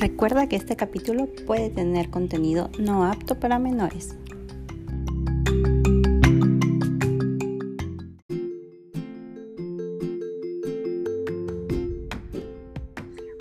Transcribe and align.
Recuerda 0.00 0.48
que 0.48 0.56
este 0.56 0.76
capítulo 0.76 1.28
puede 1.46 1.68
tener 1.68 2.08
contenido 2.08 2.70
no 2.78 3.04
apto 3.04 3.38
para 3.38 3.58
menores. 3.58 4.16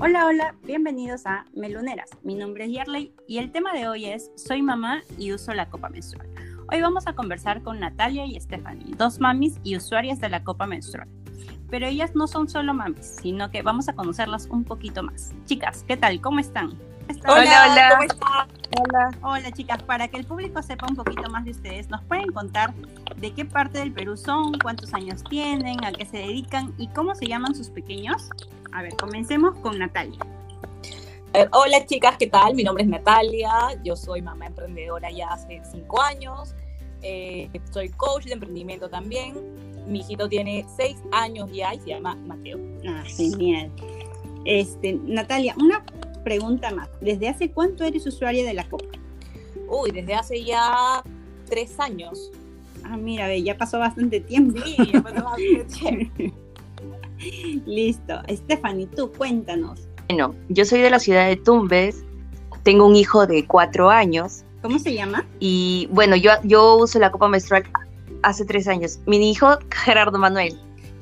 Hola, 0.01 0.25
hola, 0.25 0.55
bienvenidos 0.65 1.25
a 1.25 1.45
Meluneras. 1.55 2.09
Mi 2.23 2.35
nombre 2.35 2.65
es 2.65 2.71
Yerley 2.71 3.13
y 3.25 3.37
el 3.37 3.53
tema 3.53 3.71
de 3.71 3.87
hoy 3.87 4.07
es 4.07 4.29
Soy 4.35 4.61
mamá 4.61 5.01
y 5.17 5.31
uso 5.31 5.53
la 5.53 5.69
copa 5.69 5.87
menstrual. 5.87 6.27
Hoy 6.69 6.81
vamos 6.81 7.07
a 7.07 7.13
conversar 7.13 7.63
con 7.63 7.79
Natalia 7.79 8.25
y 8.25 8.37
Stephanie, 8.37 8.95
dos 8.97 9.21
mamis 9.21 9.61
y 9.63 9.77
usuarias 9.77 10.19
de 10.19 10.27
la 10.27 10.43
copa 10.43 10.67
menstrual 10.67 11.07
pero 11.69 11.87
ellas 11.87 12.15
no 12.15 12.27
son 12.27 12.49
solo 12.49 12.73
mamis, 12.73 13.17
sino 13.21 13.51
que 13.51 13.61
vamos 13.61 13.87
a 13.89 13.93
conocerlas 13.93 14.47
un 14.47 14.63
poquito 14.63 15.03
más. 15.03 15.31
Chicas, 15.45 15.83
¿qué 15.87 15.97
tal? 15.97 16.19
¿Cómo 16.21 16.39
están? 16.39 16.77
Hola, 17.27 17.67
hola. 17.71 17.89
¿Cómo 17.91 18.03
están? 18.03 18.47
Hola. 18.79 19.09
Hola, 19.21 19.51
chicas. 19.51 19.81
Para 19.83 20.07
que 20.07 20.17
el 20.17 20.25
público 20.25 20.61
sepa 20.61 20.85
un 20.87 20.95
poquito 20.95 21.29
más 21.29 21.45
de 21.45 21.51
ustedes, 21.51 21.89
¿nos 21.89 22.03
pueden 22.03 22.31
contar 22.31 22.73
de 23.17 23.33
qué 23.33 23.45
parte 23.45 23.79
del 23.79 23.91
Perú 23.91 24.15
son, 24.15 24.53
cuántos 24.59 24.93
años 24.93 25.23
tienen, 25.23 25.83
a 25.83 25.91
qué 25.91 26.05
se 26.05 26.17
dedican 26.17 26.73
y 26.77 26.87
cómo 26.89 27.15
se 27.15 27.25
llaman 27.25 27.55
sus 27.55 27.69
pequeños? 27.69 28.29
A 28.71 28.83
ver, 28.83 28.95
comencemos 28.95 29.57
con 29.59 29.79
Natalia. 29.79 30.19
Eh, 31.33 31.47
hola 31.51 31.85
chicas, 31.85 32.17
¿qué 32.17 32.25
tal? 32.25 32.55
Mi 32.55 32.63
nombre 32.63 32.83
es 32.83 32.89
Natalia, 32.89 33.51
yo 33.83 33.95
soy 33.95 34.19
mamá 34.19 34.47
emprendedora 34.47 35.11
ya 35.11 35.27
hace 35.27 35.61
cinco 35.71 36.01
años, 36.01 36.55
eh, 37.03 37.49
soy 37.71 37.89
coach 37.89 38.25
de 38.25 38.33
emprendimiento 38.33 38.89
también, 38.89 39.35
mi 39.89 39.99
hijito 39.99 40.29
tiene 40.29 40.65
seis 40.75 40.97
años 41.11 41.49
ya 41.51 41.73
y 41.73 41.79
se 41.79 41.89
llama 41.89 42.15
Mateo. 42.27 42.59
Ah, 42.87 43.03
genial. 43.05 43.71
Este, 44.45 44.93
Natalia, 44.93 45.55
una 45.59 45.83
pregunta 46.23 46.71
más. 46.71 46.89
¿Desde 47.01 47.27
hace 47.27 47.51
cuánto 47.51 47.83
eres 47.83 48.05
usuaria 48.05 48.45
de 48.45 48.53
la 48.53 48.67
copa? 48.69 48.85
Uy, 49.67 49.91
desde 49.91 50.13
hace 50.13 50.43
ya 50.43 51.03
tres 51.47 51.79
años. 51.79 52.31
Ah, 52.83 52.97
mira, 52.97 53.35
ya 53.35 53.57
pasó 53.57 53.79
bastante 53.79 54.21
tiempo. 54.21 54.59
Sí, 54.63 54.77
ya 54.93 55.01
pasó 55.01 55.23
bastante 55.23 55.65
tiempo. 55.65 56.35
Listo. 57.65 58.21
Stephanie, 58.29 58.87
tú 58.87 59.11
cuéntanos. 59.11 59.87
Bueno, 60.07 60.35
yo 60.47 60.65
soy 60.65 60.79
de 60.79 60.89
la 60.89 60.99
ciudad 60.99 61.27
de 61.27 61.35
Tumbes, 61.35 62.03
tengo 62.63 62.87
un 62.87 62.95
hijo 62.95 63.27
de 63.27 63.45
cuatro 63.45 63.89
años. 63.89 64.43
¿Cómo 64.61 64.79
se 64.79 64.93
llama? 64.93 65.25
Y 65.39 65.87
bueno, 65.91 66.15
yo, 66.15 66.31
yo 66.43 66.77
uso 66.77 66.99
la 66.99 67.11
copa 67.11 67.27
menstrual 67.27 67.63
hace 68.23 68.45
tres 68.45 68.67
años. 68.67 68.99
Mi 69.05 69.29
hijo, 69.29 69.57
Gerardo 69.71 70.17
Manuel. 70.17 70.59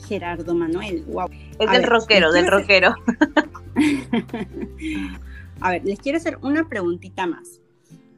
Gerardo 0.07 0.55
Manuel, 0.55 1.03
wow. 1.07 1.29
Es 1.59 1.71
del 1.71 1.83
rockero, 1.83 2.31
del 2.31 2.47
rockero. 2.47 2.95
A 5.59 5.71
ver, 5.71 5.83
les 5.85 5.99
quiero 5.99 6.17
hacer 6.17 6.37
una 6.41 6.69
preguntita 6.69 7.25
más. 7.25 7.59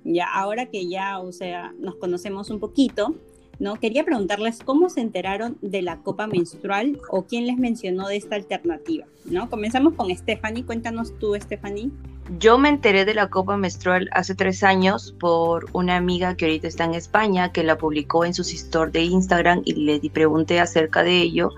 Ya, 0.03 0.27
ahora 0.27 0.67
que 0.67 0.87
ya, 0.87 1.19
o 1.19 1.31
sea, 1.31 1.73
nos 1.79 1.95
conocemos 1.95 2.49
un 2.49 2.59
poquito, 2.59 3.15
¿no? 3.59 3.75
Quería 3.75 4.03
preguntarles 4.03 4.59
cómo 4.63 4.89
se 4.89 5.01
enteraron 5.01 5.57
de 5.61 5.81
la 5.81 5.99
copa 5.99 6.27
menstrual 6.27 6.99
o 7.09 7.23
quién 7.23 7.47
les 7.47 7.57
mencionó 7.57 8.07
de 8.07 8.17
esta 8.17 8.35
alternativa, 8.35 9.05
¿no? 9.25 9.49
Comenzamos 9.49 9.93
con 9.93 10.15
Stephanie. 10.15 10.65
Cuéntanos 10.65 11.17
tú, 11.19 11.35
Stephanie. 11.35 11.91
Yo 12.37 12.59
me 12.59 12.69
enteré 12.69 13.05
de 13.05 13.15
la 13.15 13.29
copa 13.29 13.57
menstrual 13.57 14.09
hace 14.13 14.35
tres 14.35 14.63
años 14.63 15.15
por 15.19 15.65
una 15.73 15.95
amiga 15.95 16.35
que 16.35 16.45
ahorita 16.45 16.67
está 16.67 16.85
en 16.85 16.93
España, 16.93 17.51
que 17.51 17.63
la 17.63 17.77
publicó 17.77 18.23
en 18.23 18.33
sus 18.35 18.53
stories 18.53 18.93
de 18.93 19.01
Instagram 19.01 19.61
y 19.65 19.73
le 19.73 20.09
pregunté 20.11 20.59
acerca 20.59 21.03
de 21.03 21.21
ello. 21.21 21.51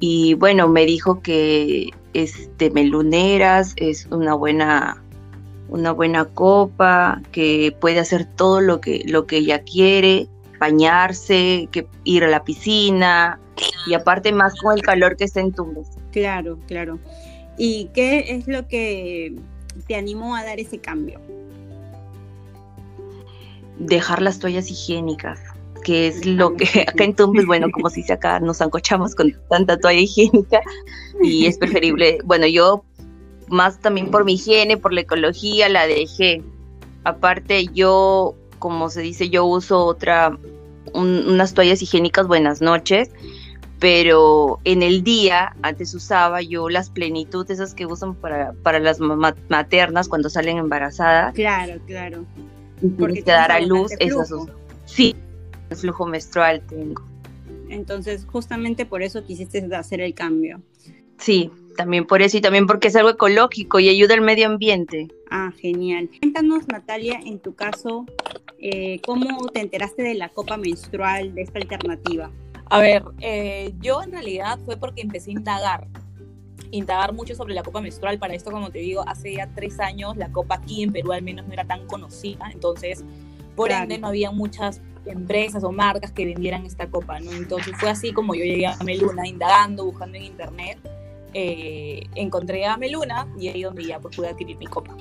Y 0.00 0.34
bueno, 0.34 0.68
me 0.68 0.84
dijo 0.84 1.22
que 1.22 1.90
este 2.12 2.70
meluneras 2.70 3.72
es 3.76 4.06
una 4.10 4.34
buena 4.34 5.00
una 5.68 5.92
buena 5.92 6.26
copa, 6.26 7.22
que 7.32 7.74
puede 7.80 7.98
hacer 7.98 8.26
todo 8.26 8.60
lo 8.60 8.80
que, 8.80 9.02
lo 9.06 9.26
que 9.26 9.38
ella 9.38 9.62
quiere, 9.62 10.28
bañarse, 10.60 11.68
que 11.72 11.86
ir 12.04 12.22
a 12.24 12.28
la 12.28 12.44
piscina 12.44 13.40
y 13.86 13.94
aparte 13.94 14.32
más 14.32 14.54
con 14.60 14.74
el 14.74 14.82
calor 14.82 15.16
que 15.16 15.24
está 15.24 15.40
en 15.40 15.52
Tumbes. 15.52 15.88
Claro, 16.12 16.58
claro. 16.66 16.98
¿Y 17.56 17.86
qué 17.94 18.36
es 18.36 18.46
lo 18.46 18.68
que 18.68 19.34
te 19.86 19.94
animó 19.94 20.36
a 20.36 20.44
dar 20.44 20.58
ese 20.58 20.78
cambio? 20.78 21.20
Dejar 23.78 24.22
las 24.22 24.38
toallas 24.38 24.70
higiénicas, 24.70 25.40
que 25.84 26.06
es 26.08 26.24
lo 26.24 26.54
que 26.54 26.82
acá 26.88 27.04
en 27.04 27.14
Tumbes, 27.14 27.46
bueno, 27.46 27.68
como 27.72 27.90
se 27.90 28.10
acá 28.12 28.40
nos 28.40 28.60
ancochamos 28.60 29.14
con 29.14 29.34
tanta 29.48 29.78
toalla 29.78 30.00
higiénica 30.00 30.60
y 31.22 31.46
es 31.46 31.58
preferible, 31.58 32.18
bueno, 32.24 32.46
yo 32.46 32.84
más 33.48 33.78
también 33.80 34.10
por 34.10 34.24
mi 34.24 34.34
higiene, 34.34 34.76
por 34.76 34.92
la 34.92 35.02
ecología, 35.02 35.68
la 35.68 35.86
dejé. 35.86 36.42
Aparte, 37.04 37.66
yo 37.74 38.34
como 38.64 38.88
se 38.88 39.02
dice, 39.02 39.28
yo 39.28 39.44
uso 39.44 39.84
otra, 39.84 40.38
unas 40.94 41.52
toallas 41.52 41.82
higiénicas 41.82 42.26
buenas 42.26 42.62
noches, 42.62 43.10
pero 43.84 44.60
en 44.64 44.82
el 44.82 45.04
día, 45.04 45.54
antes 45.60 45.92
usaba 45.92 46.40
yo 46.40 46.70
las 46.70 46.88
plenitud, 46.88 47.50
esas 47.50 47.74
que 47.74 47.84
usan 47.84 48.14
para, 48.14 48.54
para 48.62 48.78
las 48.78 48.98
maternas 48.98 50.08
cuando 50.08 50.30
salen 50.30 50.56
embarazadas. 50.56 51.34
Claro, 51.34 51.78
claro. 51.86 52.24
Porque 52.98 53.22
te 53.22 53.32
dará 53.32 53.60
luz, 53.60 53.92
esas 53.98 54.32
Sí, 54.86 55.14
el 55.68 55.76
flujo 55.76 56.06
menstrual 56.06 56.62
tengo. 56.66 57.06
Entonces, 57.68 58.24
justamente 58.24 58.86
por 58.86 59.02
eso 59.02 59.22
quisiste 59.22 59.62
hacer 59.76 60.00
el 60.00 60.14
cambio. 60.14 60.62
Sí, 61.18 61.50
también 61.76 62.06
por 62.06 62.22
eso 62.22 62.38
y 62.38 62.40
también 62.40 62.66
porque 62.66 62.88
es 62.88 62.96
algo 62.96 63.10
ecológico 63.10 63.80
y 63.80 63.90
ayuda 63.90 64.14
al 64.14 64.22
medio 64.22 64.46
ambiente. 64.46 65.08
Ah, 65.28 65.52
genial. 65.58 66.08
Cuéntanos, 66.20 66.68
Natalia, 66.68 67.20
en 67.22 67.38
tu 67.38 67.54
caso, 67.54 68.06
eh, 68.58 69.02
¿cómo 69.04 69.46
te 69.48 69.60
enteraste 69.60 70.02
de 70.02 70.14
la 70.14 70.30
copa 70.30 70.56
menstrual, 70.56 71.34
de 71.34 71.42
esta 71.42 71.58
alternativa? 71.58 72.30
A 72.74 72.80
ver, 72.80 73.04
eh, 73.20 73.72
yo 73.80 74.02
en 74.02 74.10
realidad 74.10 74.58
fue 74.64 74.76
porque 74.76 75.00
empecé 75.00 75.30
a 75.30 75.34
indagar, 75.34 75.86
indagar 76.72 77.12
mucho 77.12 77.36
sobre 77.36 77.54
la 77.54 77.62
copa 77.62 77.80
menstrual. 77.80 78.18
Para 78.18 78.34
esto, 78.34 78.50
como 78.50 78.70
te 78.70 78.80
digo, 78.80 79.04
hace 79.06 79.34
ya 79.34 79.48
tres 79.54 79.78
años 79.78 80.16
la 80.16 80.32
copa 80.32 80.56
aquí 80.56 80.82
en 80.82 80.92
Perú 80.92 81.12
al 81.12 81.22
menos 81.22 81.46
no 81.46 81.52
era 81.52 81.64
tan 81.64 81.86
conocida, 81.86 82.50
entonces 82.52 83.04
por 83.54 83.70
ende 83.70 83.98
no 83.98 84.08
había 84.08 84.32
muchas 84.32 84.80
empresas 85.06 85.62
o 85.62 85.70
marcas 85.70 86.10
que 86.10 86.24
vendieran 86.24 86.66
esta 86.66 86.88
copa, 86.88 87.20
¿no? 87.20 87.30
Entonces 87.30 87.74
fue 87.78 87.90
así 87.90 88.12
como 88.12 88.34
yo 88.34 88.42
llegué 88.42 88.66
a 88.66 88.76
Meluna, 88.84 89.28
indagando, 89.28 89.84
buscando 89.84 90.16
en 90.16 90.24
internet, 90.24 90.78
eh, 91.32 92.02
encontré 92.16 92.66
a 92.66 92.76
Meluna 92.76 93.28
y 93.38 93.48
ahí 93.48 93.62
donde 93.62 93.84
ya 93.84 94.00
pues, 94.00 94.16
pude 94.16 94.28
adquirir 94.28 94.56
mi 94.56 94.66
copa. 94.66 94.96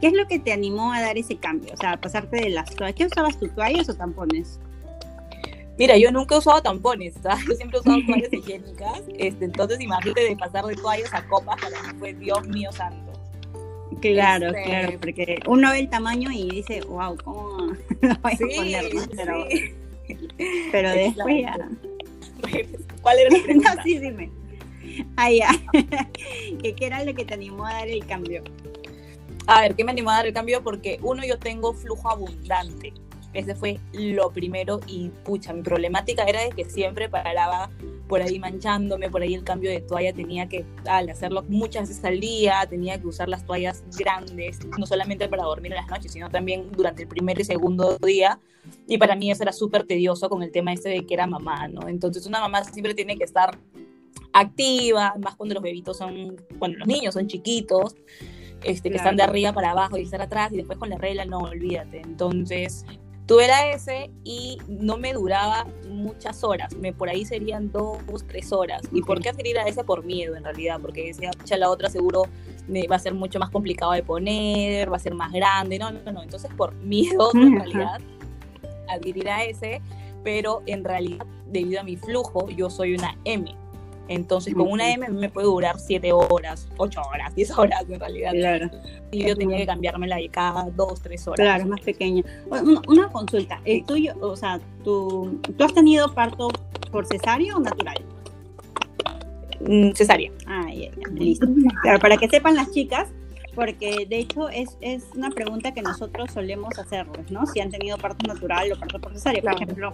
¿Qué 0.00 0.08
es 0.08 0.14
lo 0.14 0.26
que 0.26 0.40
te 0.40 0.52
animó 0.52 0.92
a 0.92 1.00
dar 1.00 1.16
ese 1.16 1.36
cambio? 1.36 1.74
O 1.74 1.76
sea, 1.76 1.92
a 1.92 2.00
pasarte 2.00 2.40
de 2.40 2.50
las 2.50 2.74
toallas. 2.74 2.96
¿Qué 2.96 3.06
usabas 3.06 3.38
tú, 3.38 3.48
toallas 3.48 3.88
o 3.88 3.94
tampones? 3.94 4.58
Mira, 5.78 5.96
yo 5.96 6.12
nunca 6.12 6.36
he 6.36 6.38
usado 6.38 6.62
tampones, 6.62 7.14
¿sabes? 7.22 7.44
Yo 7.48 7.54
siempre 7.54 7.78
he 7.78 7.80
usado 7.80 7.98
toallas 8.06 8.32
higiénicas. 8.32 9.02
Este, 9.18 9.44
entonces, 9.44 9.80
imagínate 9.80 10.20
de 10.20 10.36
pasar 10.36 10.64
de 10.64 10.76
toallas 10.76 11.12
a 11.12 11.26
copas, 11.26 11.60
para 11.60 11.82
mí 11.82 11.98
fue 11.98 12.14
Dios 12.14 12.46
mío 12.46 12.70
santo. 12.72 13.12
Claro, 14.00 14.48
este, 14.48 14.62
claro, 14.64 14.98
porque 15.00 15.38
uno 15.46 15.70
ve 15.70 15.80
el 15.80 15.88
tamaño 15.88 16.30
y 16.30 16.48
dice, 16.50 16.80
wow, 16.82 17.16
¿cómo 17.22 17.58
lo 18.00 18.14
voy 18.22 18.32
a 18.32 18.36
poner? 18.36 18.84
Pero, 19.16 19.46
pero 20.72 20.90
después 20.90 21.42
ya. 21.42 21.56
¿Cuál 23.02 23.18
era 23.18 23.30
la 23.30 23.42
pregunta? 23.44 23.74
no, 23.74 23.82
sí, 23.82 23.98
dime. 23.98 24.30
Ah, 25.16 25.30
ya. 25.30 25.50
¿Qué 26.62 26.74
era 26.80 27.04
lo 27.04 27.14
que 27.14 27.24
te 27.24 27.34
animó 27.34 27.66
a 27.66 27.74
dar 27.74 27.88
el 27.88 28.04
cambio? 28.06 28.42
A 29.46 29.62
ver, 29.62 29.74
¿qué 29.74 29.84
me 29.84 29.92
animó 29.92 30.10
a 30.10 30.14
dar 30.16 30.26
el 30.26 30.32
cambio? 30.32 30.62
Porque 30.62 30.98
uno, 31.02 31.24
yo 31.24 31.38
tengo 31.38 31.74
flujo 31.74 32.10
abundante. 32.10 32.92
Ese 33.34 33.54
fue 33.54 33.80
lo 33.92 34.30
primero 34.30 34.80
y 34.86 35.10
pucha, 35.24 35.52
mi 35.52 35.62
problemática 35.62 36.24
era 36.24 36.42
de 36.42 36.50
que 36.50 36.64
siempre 36.64 37.08
paraba 37.08 37.68
por 38.08 38.22
ahí 38.22 38.38
manchándome, 38.38 39.10
por 39.10 39.22
ahí 39.22 39.34
el 39.34 39.44
cambio 39.44 39.70
de 39.70 39.80
toalla 39.80 40.12
tenía 40.12 40.48
que 40.48 40.64
al 40.86 41.08
hacerlo 41.08 41.44
muchas 41.48 41.88
veces 41.88 42.04
al 42.04 42.20
día, 42.20 42.66
tenía 42.68 43.00
que 43.00 43.06
usar 43.06 43.28
las 43.28 43.44
toallas 43.44 43.82
grandes, 43.98 44.60
no 44.78 44.86
solamente 44.86 45.28
para 45.28 45.42
dormir 45.42 45.72
en 45.72 45.78
las 45.78 45.88
noches, 45.88 46.12
sino 46.12 46.30
también 46.30 46.70
durante 46.72 47.02
el 47.02 47.08
primer 47.08 47.40
y 47.40 47.44
segundo 47.44 47.98
día. 47.98 48.38
Y 48.86 48.98
para 48.98 49.16
mí 49.16 49.30
eso 49.30 49.42
era 49.42 49.52
súper 49.52 49.84
tedioso 49.84 50.28
con 50.28 50.42
el 50.42 50.52
tema 50.52 50.72
este 50.72 50.88
de 50.90 51.04
que 51.04 51.14
era 51.14 51.26
mamá, 51.26 51.68
¿no? 51.68 51.88
Entonces 51.88 52.26
una 52.26 52.40
mamá 52.40 52.62
siempre 52.64 52.94
tiene 52.94 53.16
que 53.16 53.24
estar 53.24 53.58
activa, 54.32 55.14
más 55.20 55.36
cuando 55.36 55.54
los 55.54 55.62
bebitos 55.62 55.96
son, 55.96 56.36
cuando 56.58 56.78
los 56.78 56.88
niños 56.88 57.14
son 57.14 57.26
chiquitos, 57.26 57.94
este, 58.64 58.90
que 58.90 58.96
están 58.96 59.16
de 59.16 59.22
arriba 59.22 59.52
para 59.52 59.70
abajo 59.70 59.98
y 59.98 60.02
estar 60.02 60.20
atrás 60.22 60.52
y 60.52 60.56
después 60.56 60.78
con 60.78 60.90
la 60.90 60.98
regla, 60.98 61.24
no, 61.24 61.38
olvídate. 61.38 62.00
Entonces, 62.00 62.84
tuve 63.26 63.46
la 63.46 63.72
S 63.72 64.10
y 64.22 64.58
no 64.68 64.96
me 64.96 65.12
duraba 65.12 65.66
muchas 65.88 66.44
horas, 66.44 66.74
me, 66.76 66.92
por 66.92 67.08
ahí 67.08 67.24
serían 67.24 67.72
dos, 67.72 67.98
tres 68.26 68.52
horas. 68.52 68.82
¿Y 68.92 69.02
por 69.02 69.20
qué 69.20 69.30
adquirir 69.30 69.58
a 69.58 69.66
ese? 69.66 69.84
Por 69.84 70.04
miedo, 70.04 70.36
en 70.36 70.44
realidad, 70.44 70.78
porque 70.80 71.06
decía, 71.06 71.30
la 71.56 71.70
otra 71.70 71.88
seguro 71.88 72.24
me 72.68 72.86
va 72.86 72.96
a 72.96 72.98
ser 72.98 73.14
mucho 73.14 73.38
más 73.38 73.50
complicado 73.50 73.92
de 73.92 74.02
poner, 74.02 74.92
va 74.92 74.96
a 74.96 75.00
ser 75.00 75.14
más 75.14 75.32
grande, 75.32 75.78
no, 75.78 75.90
no, 75.90 76.12
no. 76.12 76.22
Entonces, 76.22 76.50
por 76.56 76.74
miedo, 76.74 77.30
en 77.34 77.56
realidad, 77.56 78.00
adquirir 78.88 79.28
a 79.28 79.44
ese, 79.44 79.80
pero 80.22 80.62
en 80.66 80.84
realidad, 80.84 81.26
debido 81.46 81.80
a 81.80 81.84
mi 81.84 81.96
flujo, 81.96 82.48
yo 82.50 82.70
soy 82.70 82.94
una 82.94 83.16
M. 83.24 83.54
Entonces, 84.08 84.54
con 84.54 84.70
una 84.70 84.92
M 84.92 85.08
me 85.08 85.30
puede 85.30 85.46
durar 85.46 85.78
7 85.78 86.12
horas, 86.12 86.68
8 86.76 87.00
horas, 87.10 87.34
10 87.34 87.50
horas 87.58 87.84
en 87.88 87.98
realidad. 88.00 88.32
Claro. 88.32 88.70
Y 89.10 89.26
yo 89.26 89.36
tenía 89.36 89.56
que 89.56 89.66
cambiármela 89.66 90.16
de 90.16 90.28
cada 90.28 90.64
2, 90.70 91.02
3 91.02 91.28
horas. 91.28 91.40
Claro, 91.40 91.66
más 91.66 91.80
pequeña. 91.80 92.22
Una, 92.50 92.82
una 92.86 93.08
consulta, 93.08 93.60
el 93.64 93.84
tuyo, 93.84 94.14
o 94.20 94.36
sea, 94.36 94.60
tú, 94.82 95.40
¿tú 95.56 95.64
has 95.64 95.72
tenido 95.72 96.12
parto 96.12 96.48
por 96.90 97.06
cesárea 97.06 97.56
o 97.56 97.60
natural? 97.60 97.96
Mm, 99.60 99.92
cesárea. 99.92 100.30
Ah, 100.46 100.66
ya, 100.72 100.90
ya, 100.90 101.08
listo. 101.14 101.46
Claro, 101.82 101.98
para 101.98 102.16
que 102.16 102.28
sepan 102.28 102.54
las 102.54 102.70
chicas, 102.72 103.08
porque 103.54 104.06
de 104.08 104.18
hecho 104.18 104.48
es, 104.48 104.76
es 104.80 105.04
una 105.14 105.30
pregunta 105.30 105.72
que 105.72 105.82
nosotros 105.82 106.30
solemos 106.32 106.78
hacerles, 106.78 107.30
¿no? 107.30 107.46
Si 107.46 107.60
han 107.60 107.70
tenido 107.70 107.96
parto 107.98 108.26
natural 108.26 108.72
o 108.72 108.76
parto 108.78 109.00
por 109.00 109.12
cesárea. 109.12 109.42
Por 109.42 109.50
Claro. 109.54 109.64
ejemplo, 109.64 109.92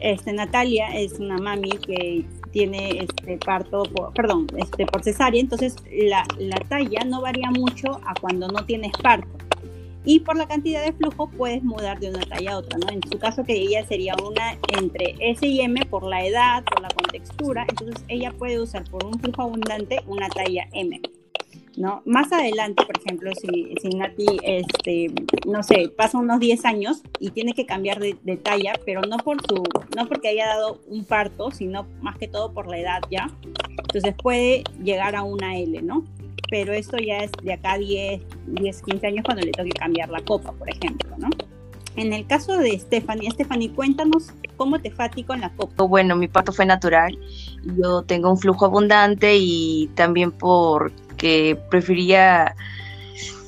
este, 0.00 0.32
Natalia 0.32 0.88
es 0.96 1.18
una 1.18 1.38
mami 1.38 1.70
que 1.70 2.24
tiene 2.52 2.98
este 3.00 3.38
parto, 3.38 3.82
por, 3.84 4.12
perdón, 4.12 4.46
este, 4.56 4.86
por 4.86 5.02
cesárea, 5.02 5.40
entonces 5.40 5.76
la, 5.90 6.24
la 6.38 6.56
talla 6.68 7.04
no 7.04 7.20
varía 7.22 7.50
mucho 7.50 8.00
a 8.06 8.14
cuando 8.20 8.48
no 8.48 8.64
tienes 8.64 8.92
parto. 9.02 9.28
Y 10.06 10.20
por 10.20 10.36
la 10.36 10.46
cantidad 10.46 10.84
de 10.84 10.92
flujo 10.92 11.30
puedes 11.30 11.62
mudar 11.62 11.98
de 11.98 12.10
una 12.10 12.20
talla 12.26 12.52
a 12.52 12.58
otra, 12.58 12.76
¿no? 12.78 12.92
En 12.92 13.00
su 13.10 13.18
caso 13.18 13.42
que 13.42 13.54
ella 13.54 13.86
sería 13.86 14.14
una 14.22 14.58
entre 14.78 15.14
S 15.18 15.46
y 15.46 15.62
M 15.62 15.80
por 15.86 16.02
la 16.04 16.24
edad, 16.26 16.62
por 16.64 16.82
la 16.82 16.88
contextura, 16.88 17.64
entonces 17.68 18.04
ella 18.08 18.30
puede 18.32 18.60
usar 18.60 18.84
por 18.90 19.02
un 19.06 19.18
flujo 19.18 19.40
abundante 19.40 20.02
una 20.06 20.28
talla 20.28 20.68
M. 20.74 21.00
¿no? 21.76 22.02
Más 22.04 22.32
adelante, 22.32 22.84
por 22.84 22.98
ejemplo, 22.98 23.30
si, 23.40 23.74
si 23.80 23.88
Nati, 23.96 24.26
este, 24.42 25.12
no 25.46 25.62
sé, 25.62 25.88
pasa 25.96 26.18
unos 26.18 26.40
10 26.40 26.64
años 26.64 27.02
y 27.18 27.30
tiene 27.30 27.52
que 27.52 27.66
cambiar 27.66 28.00
de, 28.00 28.14
talla, 28.36 28.74
pero 28.84 29.02
no 29.02 29.16
por 29.18 29.38
su, 29.46 29.62
no 29.96 30.06
porque 30.08 30.28
haya 30.28 30.46
dado 30.46 30.80
un 30.88 31.04
parto, 31.04 31.50
sino 31.50 31.86
más 32.00 32.16
que 32.18 32.28
todo 32.28 32.52
por 32.52 32.68
la 32.68 32.78
edad 32.78 33.00
ya. 33.10 33.30
Entonces 33.68 34.14
puede 34.22 34.64
llegar 34.82 35.16
a 35.16 35.22
una 35.22 35.56
L, 35.56 35.82
¿no? 35.82 36.04
Pero 36.50 36.72
esto 36.72 36.98
ya 36.98 37.18
es 37.18 37.32
de 37.42 37.52
acá 37.54 37.72
a 37.72 37.78
10, 37.78 38.22
10, 38.46 38.82
15 38.82 39.06
años 39.06 39.24
cuando 39.24 39.42
le 39.42 39.52
toque 39.52 39.70
cambiar 39.70 40.10
la 40.10 40.20
copa, 40.20 40.52
por 40.52 40.68
ejemplo, 40.68 41.10
¿no? 41.18 41.30
En 41.96 42.12
el 42.12 42.26
caso 42.26 42.56
de 42.58 42.76
Stephanie, 42.78 43.30
Stephanie, 43.30 43.70
cuéntanos 43.70 44.32
cómo 44.56 44.80
te 44.80 44.90
fue 44.90 45.04
a 45.04 45.36
la 45.36 45.52
copa. 45.54 45.84
Bueno, 45.84 46.16
mi 46.16 46.28
parto 46.28 46.52
fue 46.52 46.66
natural. 46.66 47.16
Yo 47.76 48.02
tengo 48.02 48.30
un 48.30 48.38
flujo 48.38 48.66
abundante 48.66 49.36
y 49.36 49.88
también 49.94 50.32
porque 51.24 51.56
prefería, 51.70 52.54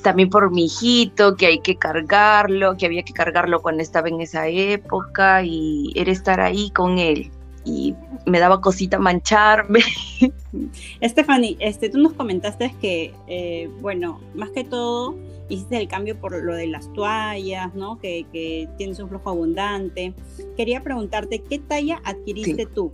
también 0.01 0.29
por 0.31 0.51
mi 0.51 0.65
hijito, 0.65 1.35
que 1.35 1.45
hay 1.45 1.59
que 1.59 1.75
cargarlo, 1.75 2.75
que 2.75 2.87
había 2.87 3.03
que 3.03 3.13
cargarlo 3.13 3.61
cuando 3.61 3.83
estaba 3.83 4.09
en 4.09 4.19
esa 4.19 4.47
época 4.47 5.43
y 5.43 5.93
era 5.95 6.11
estar 6.11 6.39
ahí 6.39 6.71
con 6.71 6.97
él. 6.97 7.29
Y 7.65 7.93
me 8.25 8.39
daba 8.39 8.61
cosita 8.61 8.97
mancharme. 8.97 9.81
Stephanie, 11.03 11.55
este, 11.59 11.89
tú 11.89 11.99
nos 11.99 12.13
comentaste 12.13 12.73
que, 12.81 13.13
eh, 13.27 13.69
bueno, 13.79 14.21
más 14.33 14.49
que 14.49 14.63
todo 14.63 15.15
hiciste 15.47 15.77
el 15.77 15.87
cambio 15.87 16.19
por 16.19 16.43
lo 16.43 16.55
de 16.55 16.67
las 16.67 16.91
toallas, 16.93 17.75
¿no? 17.75 17.99
Que, 17.99 18.25
que 18.33 18.67
tienes 18.79 18.97
un 18.99 19.09
flujo 19.09 19.29
abundante. 19.29 20.13
Quería 20.55 20.81
preguntarte, 20.81 21.43
¿qué 21.43 21.59
talla 21.59 22.01
adquiriste 22.03 22.63
Sí. 22.63 22.69
tú? 22.73 22.91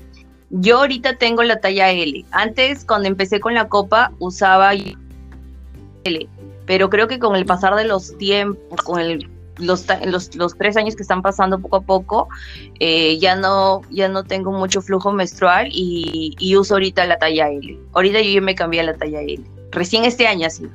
Yo 0.56 0.78
ahorita 0.78 1.16
tengo 1.16 1.42
la 1.42 1.60
talla 1.60 1.90
L. 1.90 2.26
Antes, 2.30 2.86
cuando 2.86 3.08
empecé 3.08 3.40
con 3.40 3.56
la 3.56 3.70
copa, 3.70 4.12
usaba 4.20 4.74
L. 4.74 6.28
Pero 6.68 6.92
creo 6.92 7.08
que 7.08 7.18
con 7.18 7.36
el 7.36 7.44
pasar 7.46 7.76
de 7.76 7.86
los 7.86 8.16
tiempos, 8.20 8.80
con 8.84 9.00
el, 9.00 9.28
los, 9.58 9.88
los, 10.06 10.36
los 10.36 10.56
tres 10.56 10.78
años 10.78 10.96
que 10.96 11.02
están 11.02 11.24
pasando 11.24 11.58
poco 11.58 11.78
a 11.78 11.82
poco, 11.82 12.30
eh, 12.80 13.18
ya, 13.18 13.36
no, 13.36 13.82
ya 13.90 14.08
no 14.10 14.26
tengo 14.26 14.52
mucho 14.52 14.84
flujo 14.84 15.12
menstrual 15.12 15.70
y, 15.72 16.36
y 16.38 16.56
uso 16.56 16.76
ahorita 16.76 17.04
la 17.08 17.18
talla 17.18 17.50
L. 17.50 17.80
Ahorita 17.94 18.22
yo 18.22 18.30
ya 18.34 18.42
me 18.42 18.54
cambié 18.54 18.82
a 18.82 18.84
la 18.84 18.94
talla 18.94 19.22
L. 19.22 19.44
Recién 19.72 20.06
este 20.06 20.28
año 20.28 20.46
así. 20.46 20.68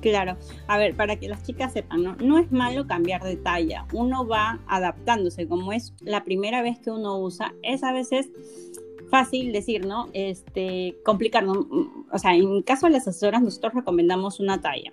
Claro, 0.00 0.36
a 0.68 0.78
ver, 0.78 0.94
para 0.94 1.16
que 1.16 1.28
las 1.28 1.42
chicas 1.42 1.72
sepan, 1.72 2.02
¿no? 2.02 2.16
no 2.16 2.38
es 2.38 2.52
malo 2.52 2.86
cambiar 2.86 3.22
de 3.22 3.36
talla, 3.36 3.86
uno 3.92 4.26
va 4.26 4.60
adaptándose, 4.68 5.48
como 5.48 5.72
es 5.72 5.92
la 6.00 6.24
primera 6.24 6.62
vez 6.62 6.78
que 6.78 6.90
uno 6.90 7.18
usa, 7.18 7.52
es 7.62 7.82
a 7.82 7.92
veces 7.92 8.28
fácil 9.10 9.52
decir, 9.52 9.86
¿no? 9.86 10.08
Este, 10.12 10.96
complicar, 11.04 11.44
¿no? 11.44 11.54
Mm, 11.54 12.06
O 12.12 12.18
sea, 12.18 12.34
en 12.34 12.62
caso 12.62 12.86
de 12.86 12.92
las 12.92 13.08
asesoras, 13.08 13.42
nosotros 13.42 13.74
recomendamos 13.74 14.38
una 14.40 14.60
talla, 14.60 14.92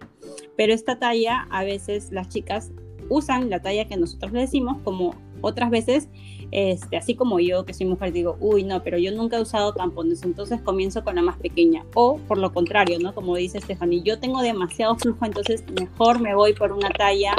pero 0.56 0.74
esta 0.74 0.98
talla 0.98 1.48
a 1.52 1.64
veces 1.64 2.12
las 2.12 2.30
chicas 2.30 2.72
usan 3.10 3.50
la 3.50 3.62
talla 3.62 3.88
que 3.88 3.98
nosotros 3.98 4.32
le 4.32 4.42
decimos, 4.42 4.78
como 4.84 5.16
otras 5.46 5.70
veces, 5.70 6.10
este, 6.52 6.98
así 6.98 7.16
como 7.16 7.40
yo 7.40 7.66
que 7.66 7.74
soy 7.74 7.86
mujer, 7.86 8.12
digo, 8.12 8.38
uy, 8.40 8.64
no, 8.64 8.82
pero 8.84 8.98
yo 8.98 9.12
nunca 9.12 9.38
he 9.38 9.42
usado 9.42 9.74
tampones, 9.74 10.24
entonces 10.24 10.62
comienzo 10.62 11.04
con 11.04 11.16
la 11.16 11.22
más 11.22 11.38
pequeña. 11.38 11.86
O 11.94 12.18
por 12.28 12.38
lo 12.38 12.52
contrario, 12.52 13.00
¿no? 13.00 13.14
Como 13.14 13.36
dice 13.36 13.62
Stephanie, 13.62 14.02
yo 14.04 14.20
tengo 14.20 14.42
demasiado 14.42 14.96
flujo, 14.96 15.26
entonces 15.26 15.64
mejor 15.80 16.20
me 16.20 16.36
voy 16.36 16.54
por 16.54 16.72
una 16.72 16.90
talla 16.90 17.36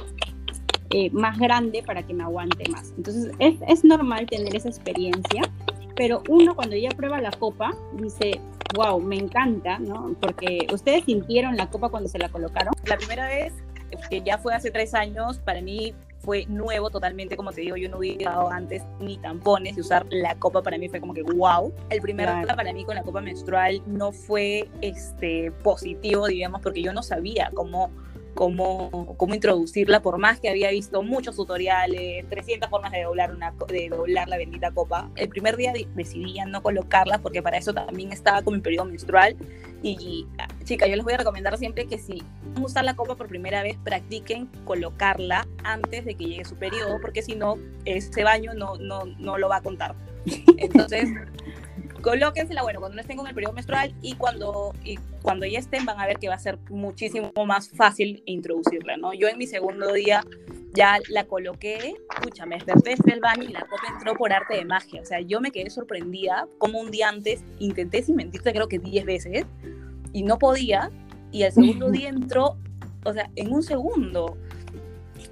eh, 0.90 1.10
más 1.10 1.38
grande 1.38 1.82
para 1.82 2.02
que 2.02 2.14
me 2.14 2.22
aguante 2.22 2.68
más. 2.70 2.92
Entonces 2.96 3.32
es, 3.38 3.56
es 3.66 3.84
normal 3.84 4.26
tener 4.26 4.54
esa 4.54 4.68
experiencia, 4.68 5.42
pero 5.96 6.22
uno 6.28 6.54
cuando 6.54 6.76
ya 6.76 6.90
prueba 6.90 7.20
la 7.20 7.30
copa 7.30 7.74
dice, 7.94 8.40
wow, 8.74 9.00
me 9.00 9.16
encanta, 9.16 9.78
¿no? 9.78 10.14
Porque 10.20 10.66
ustedes 10.72 11.04
sintieron 11.04 11.56
la 11.56 11.70
copa 11.70 11.88
cuando 11.88 12.08
se 12.08 12.18
la 12.18 12.28
colocaron. 12.28 12.72
La 12.84 12.96
primera 12.96 13.26
vez, 13.26 13.52
que 14.10 14.22
ya 14.22 14.38
fue 14.38 14.54
hace 14.54 14.70
tres 14.70 14.94
años, 14.94 15.38
para 15.38 15.60
mí 15.60 15.94
fue 16.18 16.46
nuevo 16.46 16.90
totalmente, 16.90 17.36
como 17.36 17.52
te 17.52 17.60
digo, 17.60 17.76
yo 17.76 17.88
no 17.88 17.98
hubiera 17.98 18.32
dado 18.32 18.50
antes 18.50 18.82
ni 19.00 19.18
tampones 19.18 19.76
y 19.76 19.80
usar 19.80 20.06
la 20.10 20.34
copa 20.36 20.62
para 20.62 20.78
mí 20.78 20.88
fue 20.88 21.00
como 21.00 21.14
que 21.14 21.22
wow. 21.22 21.72
El 21.90 22.00
primer 22.00 22.28
día 22.44 22.56
para 22.56 22.72
mí 22.72 22.84
con 22.84 22.96
la 22.96 23.02
copa 23.02 23.20
menstrual 23.20 23.82
no 23.86 24.12
fue 24.12 24.68
este 24.80 25.52
positivo, 25.62 26.26
digamos, 26.26 26.60
porque 26.62 26.82
yo 26.82 26.92
no 26.92 27.02
sabía 27.02 27.50
cómo 27.54 27.90
cómo, 28.36 29.16
cómo 29.16 29.34
introducirla, 29.34 30.00
por 30.00 30.18
más 30.18 30.38
que 30.38 30.48
había 30.48 30.70
visto 30.70 31.02
muchos 31.02 31.34
tutoriales, 31.34 32.28
300 32.28 32.70
formas 32.70 32.92
de 32.92 33.02
doblar, 33.02 33.34
una, 33.34 33.52
de 33.66 33.88
doblar 33.88 34.28
la 34.28 34.36
bendita 34.36 34.70
copa. 34.70 35.10
El 35.16 35.28
primer 35.28 35.56
día 35.56 35.72
de- 35.72 35.88
decidí 35.96 36.34
ya 36.34 36.44
no 36.46 36.62
colocarla 36.62 37.18
porque 37.18 37.42
para 37.42 37.56
eso 37.56 37.74
también 37.74 38.12
estaba 38.12 38.42
con 38.42 38.54
mi 38.54 38.60
periodo 38.60 38.84
menstrual. 38.84 39.36
Y, 39.82 40.26
ah, 40.38 40.46
chica, 40.64 40.86
yo 40.86 40.94
les 40.96 41.04
voy 41.04 41.14
a 41.14 41.18
recomendar 41.18 41.56
siempre 41.58 41.86
que 41.86 41.98
si 41.98 42.22
van 42.54 42.62
a 42.62 42.66
usar 42.66 42.84
la 42.84 42.94
copa 42.94 43.16
por 43.16 43.26
primera 43.26 43.62
vez, 43.62 43.76
practiquen 43.82 44.46
colocarla 44.64 45.46
antes 45.64 46.04
de 46.04 46.14
que 46.14 46.26
llegue 46.26 46.44
su 46.44 46.56
periodo, 46.56 46.98
porque 47.00 47.22
si 47.22 47.34
no, 47.34 47.56
ese 47.84 48.22
baño 48.22 48.54
no, 48.54 48.76
no, 48.76 49.04
no 49.18 49.38
lo 49.38 49.48
va 49.48 49.56
a 49.56 49.62
contar. 49.62 49.94
Entonces, 50.58 51.08
colóquensela, 52.06 52.62
bueno, 52.62 52.78
cuando 52.78 52.94
no 52.94 53.00
estén 53.00 53.16
con 53.16 53.26
el 53.26 53.34
periodo 53.34 53.52
menstrual 53.52 53.92
y 54.00 54.14
cuando, 54.14 54.72
y 54.84 54.96
cuando 55.22 55.44
ya 55.44 55.58
estén 55.58 55.84
van 55.84 55.98
a 55.98 56.06
ver 56.06 56.18
que 56.18 56.28
va 56.28 56.36
a 56.36 56.38
ser 56.38 56.56
muchísimo 56.70 57.32
más 57.44 57.68
fácil 57.68 58.22
introducirla, 58.26 58.96
¿no? 58.96 59.12
Yo 59.12 59.26
en 59.26 59.36
mi 59.36 59.48
segundo 59.48 59.92
día 59.92 60.22
ya 60.72 61.00
la 61.08 61.24
coloqué, 61.24 61.96
escucha, 62.14 62.46
me 62.46 62.54
desperté 62.54 62.90
desde 62.90 63.12
el 63.12 63.18
baño 63.18 63.42
y 63.42 63.52
la 63.52 63.62
copa 63.62 63.82
entró 63.92 64.14
por 64.14 64.32
arte 64.32 64.54
de 64.54 64.64
magia, 64.64 65.02
o 65.02 65.04
sea, 65.04 65.20
yo 65.20 65.40
me 65.40 65.50
quedé 65.50 65.68
sorprendida 65.68 66.46
como 66.58 66.78
un 66.78 66.92
día 66.92 67.08
antes 67.08 67.42
intenté 67.58 68.04
sin 68.04 68.14
mentirte 68.14 68.52
creo 68.52 68.68
que 68.68 68.78
10 68.78 69.04
veces 69.04 69.44
y 70.12 70.22
no 70.22 70.38
podía 70.38 70.92
y 71.32 71.42
el 71.42 71.50
segundo 71.50 71.90
día 71.90 72.08
entró, 72.08 72.56
o 73.04 73.12
sea, 73.12 73.28
en 73.34 73.52
un 73.52 73.64
segundo. 73.64 74.36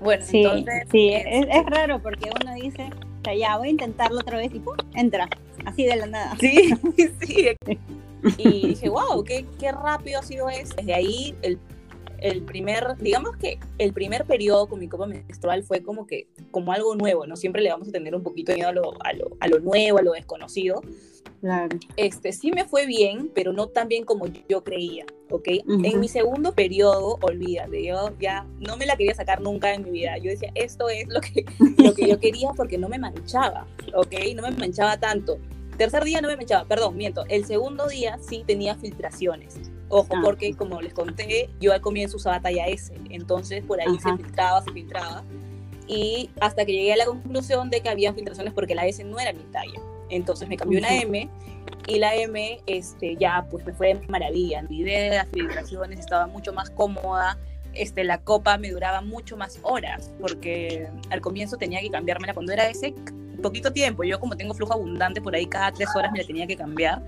Bueno, 0.01 0.25
Sí, 0.27 0.43
entonces... 0.43 0.89
sí, 0.91 1.11
es, 1.11 1.47
es 1.49 1.67
raro 1.67 2.03
porque 2.03 2.31
uno 2.43 2.53
dice, 2.55 2.91
sea, 3.25 3.35
ya 3.35 3.59
voy 3.59 3.69
a 3.69 3.71
intentarlo 3.71 4.21
otra 4.21 4.39
vez 4.39 4.55
y 4.55 4.61
¡pum! 4.61 4.77
entra, 4.95 5.29
así 5.65 5.85
de 5.85 5.97
la 5.97 6.07
nada. 6.07 6.37
Sí, 6.39 6.71
sí. 7.21 7.49
Y 8.39 8.69
dije, 8.69 8.89
wow, 8.89 9.23
qué, 9.25 9.45
qué 9.59 9.73
rápido 9.73 10.21
ha 10.21 10.23
sido 10.23 10.49
eso. 10.49 10.75
Desde 10.77 10.95
ahí, 10.95 11.35
el, 11.43 11.59
el 12.21 12.43
primer, 12.43 12.97
digamos 12.99 13.37
que 13.37 13.59
el 13.79 13.93
primer 13.93 14.25
periodo 14.25 14.67
con 14.67 14.81
mi 14.81 14.89
copa 14.89 15.07
menstrual 15.07 15.63
fue 15.63 15.83
como 15.83 16.07
que, 16.07 16.27
como 16.51 16.73
algo 16.73 16.95
nuevo, 16.95 17.27
¿no? 17.27 17.37
Siempre 17.37 17.63
le 17.63 17.71
vamos 17.71 17.89
a 17.89 17.93
tener 17.93 18.15
un 18.15 18.23
poquito 18.23 18.53
de 18.53 18.57
miedo 18.57 18.71
a 18.71 18.73
lo, 18.73 19.05
a 19.05 19.13
lo, 19.13 19.37
a 19.41 19.49
lo 19.49 19.59
nuevo, 19.59 19.99
a 19.99 20.03
lo 20.03 20.13
desconocido. 20.13 20.81
Claro. 21.45 21.77
Este, 21.99 22.33
sí 22.33 22.51
me 22.53 22.65
fue 22.65 22.87
bien, 22.87 23.31
pero 23.35 23.53
no 23.53 23.67
tan 23.67 23.87
bien 23.87 24.07
como 24.07 24.25
yo 24.49 24.65
creía, 24.65 25.05
¿ok? 25.31 25.47
Ujú. 25.67 25.85
En 25.85 26.01
mi 26.01 26.09
segundo 26.09 26.55
periodo, 26.55 27.19
olvídate, 27.21 27.85
yo 27.85 28.15
ya 28.19 28.47
no 28.61 28.79
me 28.79 28.87
la 28.87 28.97
quería 28.97 29.15
sacar 29.15 29.43
nunca 29.43 29.75
en 29.75 29.85
mi 29.85 29.91
vida. 29.91 30.17
Yo 30.17 30.31
decía, 30.31 30.51
esto 30.55 30.89
es 30.89 31.07
lo 31.09 31.21
que, 31.21 31.45
lo 31.77 31.93
que 31.93 32.09
yo 32.09 32.19
quería 32.19 32.49
porque 32.57 32.79
no 32.79 32.89
me 32.89 32.99
manchaba, 32.99 33.67
¿ok? 33.95 34.15
No 34.35 34.41
me 34.41 34.53
manchaba 34.53 34.97
tanto. 34.99 35.37
Tercer 35.77 36.03
día 36.05 36.23
no 36.23 36.29
me 36.29 36.37
manchaba, 36.39 36.65
perdón, 36.67 36.97
miento. 36.97 37.27
El 37.29 37.45
segundo 37.45 37.89
día 37.89 38.19
sí 38.27 38.43
tenía 38.47 38.75
filtraciones. 38.77 39.55
Ojo, 39.91 40.15
Ah. 40.17 40.23
porque 40.25 40.55
como 40.55 40.81
les 40.81 40.95
conté, 40.95 41.51
yo 41.61 41.75
al 41.75 41.83
comienzo 41.83 42.17
usaba 42.17 42.41
talla 42.41 42.69
S, 42.69 42.91
entonces 43.11 43.63
por 43.67 43.83
ahí 43.83 43.95
Ajá. 43.99 44.17
se 44.17 44.23
filtraba, 44.25 44.63
se 44.63 44.73
filtraba. 44.73 45.25
Y 45.87 46.31
hasta 46.41 46.65
que 46.65 46.73
llegué 46.73 46.95
a 46.95 46.97
la 46.97 47.05
conclusión 47.05 47.69
de 47.69 47.83
que 47.83 47.91
había 47.91 48.15
filtraciones 48.15 48.55
porque 48.55 48.75
la 48.75 48.87
S 48.87 49.05
no 49.05 49.19
era 49.21 49.35
mi 49.35 49.43
talla. 49.53 49.79
Entonces 50.11 50.49
me 50.49 50.57
cambié 50.57 50.79
una. 50.79 50.95
M 50.95 51.29
y 51.87 51.99
la 51.99 52.15
M 52.15 52.61
este, 52.67 53.17
ya 53.17 53.47
pues 53.51 53.65
me 53.65 53.73
fue 53.73 53.95
de 53.95 54.09
maravilla. 54.09 54.61
Olvidé 54.61 55.11
las 55.11 55.29
filtraciones, 55.29 55.99
estaba 55.99 56.27
mucho 56.27 56.53
más 56.53 56.71
cómoda. 56.71 57.39
Este, 57.75 58.05
la 58.05 58.19
copa 58.19 58.57
me 58.57 58.71
duraba 58.71 59.01
mucho 59.01 59.37
más 59.37 59.59
horas 59.63 60.13
porque 60.21 60.89
al 61.11 61.21
comienzo 61.21 61.57
tenía 61.57 61.81
que 61.81 61.91
cambiármela 61.91 62.33
cuando 62.33 62.53
era 62.53 62.69
ese 62.69 62.95
poquito 63.43 63.73
tiempo. 63.73 64.05
Yo 64.05 64.21
como 64.21 64.37
tengo 64.37 64.55
flujo 64.55 64.73
abundante 64.73 65.21
por 65.21 65.35
ahí 65.35 65.47
cada 65.47 65.73
tres 65.73 65.89
horas 65.95 66.13
me 66.13 66.21
la 66.21 66.27
tenía 66.27 66.47
que 66.47 66.57
cambiar. 66.57 67.03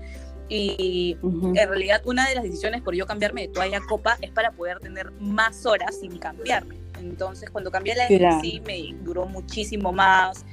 Y 0.49 1.17
en 1.21 1.55
realidad 1.55 2.01
una 2.05 2.29
de 2.29 2.35
las 2.35 2.43
decisiones 2.43 2.81
por 2.81 2.95
yo 2.95 3.05
cambiarme 3.05 3.41
de 3.41 3.47
toalla 3.49 3.79
a 3.79 3.85
copa 3.85 4.17
es 4.21 4.31
para 4.31 4.51
poder 4.51 4.79
tener 4.79 5.11
más 5.19 5.65
horas 5.65 5.99
sin 5.99 6.17
cambiarme. 6.19 6.77
Entonces 6.99 7.49
cuando 7.49 7.69
cambié 7.69 7.95
la 7.95 8.07
claro. 8.07 8.39
sí 8.41 8.61
me 8.65 8.95
duró 9.03 9.25
muchísimo 9.25 9.91
más. 9.91 10.45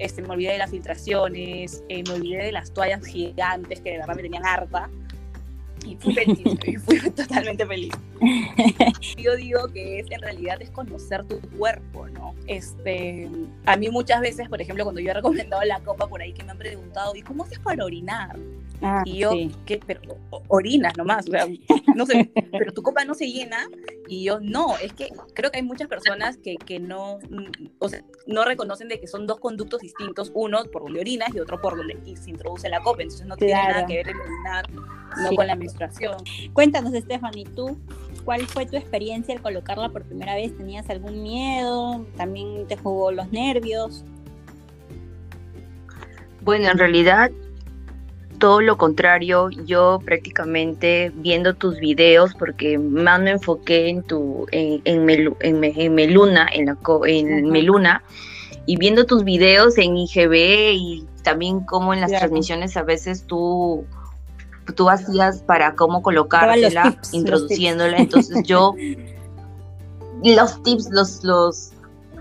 Este, 0.00 0.22
me 0.22 0.30
olvidé 0.30 0.52
de 0.52 0.58
las 0.58 0.70
filtraciones, 0.70 1.84
eh, 1.90 2.02
me 2.06 2.14
olvidé 2.14 2.44
de 2.44 2.52
las 2.52 2.72
toallas 2.72 3.04
gigantes 3.04 3.80
que 3.82 3.92
de 3.92 3.98
verdad 3.98 4.16
me 4.16 4.22
tenían 4.22 4.46
harta 4.46 4.88
y 5.86 5.96
fui 5.96 6.14
feliz, 6.14 6.38
y 6.66 6.76
fui 6.76 7.10
totalmente 7.16 7.66
feliz. 7.66 7.92
Yo 9.18 9.36
digo 9.36 9.68
que 9.68 10.00
es 10.00 10.10
en 10.10 10.20
realidad 10.20 10.60
es 10.60 10.70
conocer 10.70 11.24
tu 11.24 11.38
cuerpo, 11.56 12.08
¿no? 12.08 12.34
Este, 12.46 13.28
a 13.66 13.76
mí 13.76 13.90
muchas 13.90 14.20
veces, 14.22 14.48
por 14.48 14.60
ejemplo, 14.60 14.84
cuando 14.84 15.02
yo 15.02 15.10
he 15.10 15.14
recomendado 15.14 15.62
la 15.64 15.80
copa 15.80 16.06
por 16.06 16.22
ahí 16.22 16.32
que 16.32 16.44
me 16.44 16.52
han 16.52 16.58
preguntado, 16.58 17.14
¿y 17.14 17.22
cómo 17.22 17.44
haces 17.44 17.58
para 17.58 17.84
orinar? 17.84 18.38
Ah, 18.82 19.02
y 19.04 19.18
yo, 19.18 19.32
¿qué? 19.66 19.80
Pero 19.86 20.00
orinas 20.48 20.96
nomás, 20.96 21.28
o 21.28 21.30
sea, 21.30 21.46
no 21.94 22.06
sé, 22.06 22.30
pero 22.50 22.72
tu 22.72 22.82
copa 22.82 23.04
no 23.04 23.14
se 23.14 23.26
llena. 23.26 23.68
Y 24.10 24.24
yo, 24.24 24.40
no, 24.40 24.76
es 24.78 24.92
que 24.92 25.08
creo 25.34 25.52
que 25.52 25.58
hay 25.58 25.62
muchas 25.62 25.86
personas 25.86 26.36
que, 26.36 26.56
que 26.56 26.80
no, 26.80 27.20
o 27.78 27.88
sea, 27.88 28.02
no 28.26 28.44
reconocen 28.44 28.88
de 28.88 28.98
que 28.98 29.06
son 29.06 29.24
dos 29.24 29.38
conductos 29.38 29.80
distintos, 29.80 30.32
uno 30.34 30.64
por 30.64 30.82
donde 30.82 30.98
orinas 30.98 31.32
y 31.32 31.38
otro 31.38 31.60
por 31.60 31.76
donde 31.76 32.16
se 32.16 32.28
introduce 32.28 32.68
la 32.68 32.80
copa, 32.80 33.02
entonces 33.02 33.24
no 33.28 33.36
tiene 33.36 33.52
nada 33.52 33.86
que 33.86 33.98
ver 33.98 34.08
el 34.08 34.20
orinar 34.20 34.68
no 34.70 35.36
con 35.36 35.46
la 35.46 35.54
menstruación. 35.54 36.16
Cuéntanos, 36.54 36.92
Stephanie, 36.92 37.44
tú, 37.54 37.78
¿cuál 38.24 38.44
fue 38.48 38.66
tu 38.66 38.76
experiencia 38.76 39.32
al 39.32 39.42
colocarla 39.42 39.90
por 39.90 40.02
primera 40.02 40.34
vez? 40.34 40.56
¿Tenías 40.56 40.90
algún 40.90 41.22
miedo? 41.22 42.04
¿También 42.16 42.66
te 42.66 42.76
jugó 42.76 43.12
los 43.12 43.30
nervios? 43.30 44.04
Bueno, 46.40 46.68
en 46.68 46.78
realidad 46.78 47.30
todo 48.40 48.60
lo 48.60 48.76
contrario, 48.76 49.50
yo 49.50 50.00
prácticamente 50.04 51.12
viendo 51.14 51.54
tus 51.54 51.78
videos, 51.78 52.34
porque 52.34 52.76
más 52.78 53.20
me 53.20 53.30
enfoqué 53.30 53.88
en 53.88 54.02
tu, 54.02 54.46
en, 54.50 54.82
en, 54.84 55.36
en, 55.38 55.94
Meluna, 55.94 56.48
en, 56.52 56.66
la, 56.66 56.76
en 57.06 57.48
Meluna, 57.50 58.02
y 58.66 58.76
viendo 58.76 59.06
tus 59.06 59.22
videos 59.22 59.78
en 59.78 59.96
IGB 59.96 60.72
y 60.72 61.06
también 61.22 61.60
como 61.60 61.94
en 61.94 62.00
las 62.00 62.10
transmisiones 62.10 62.76
a 62.76 62.82
veces 62.82 63.24
tú 63.26 63.84
tú 64.74 64.88
hacías 64.88 65.42
para 65.42 65.74
cómo 65.74 66.02
colocártela, 66.02 66.96
introduciéndola. 67.12 67.98
Entonces 67.98 68.42
yo, 68.44 68.74
los 70.24 70.62
tips, 70.62 70.90
los, 70.90 71.24
los, 71.24 71.72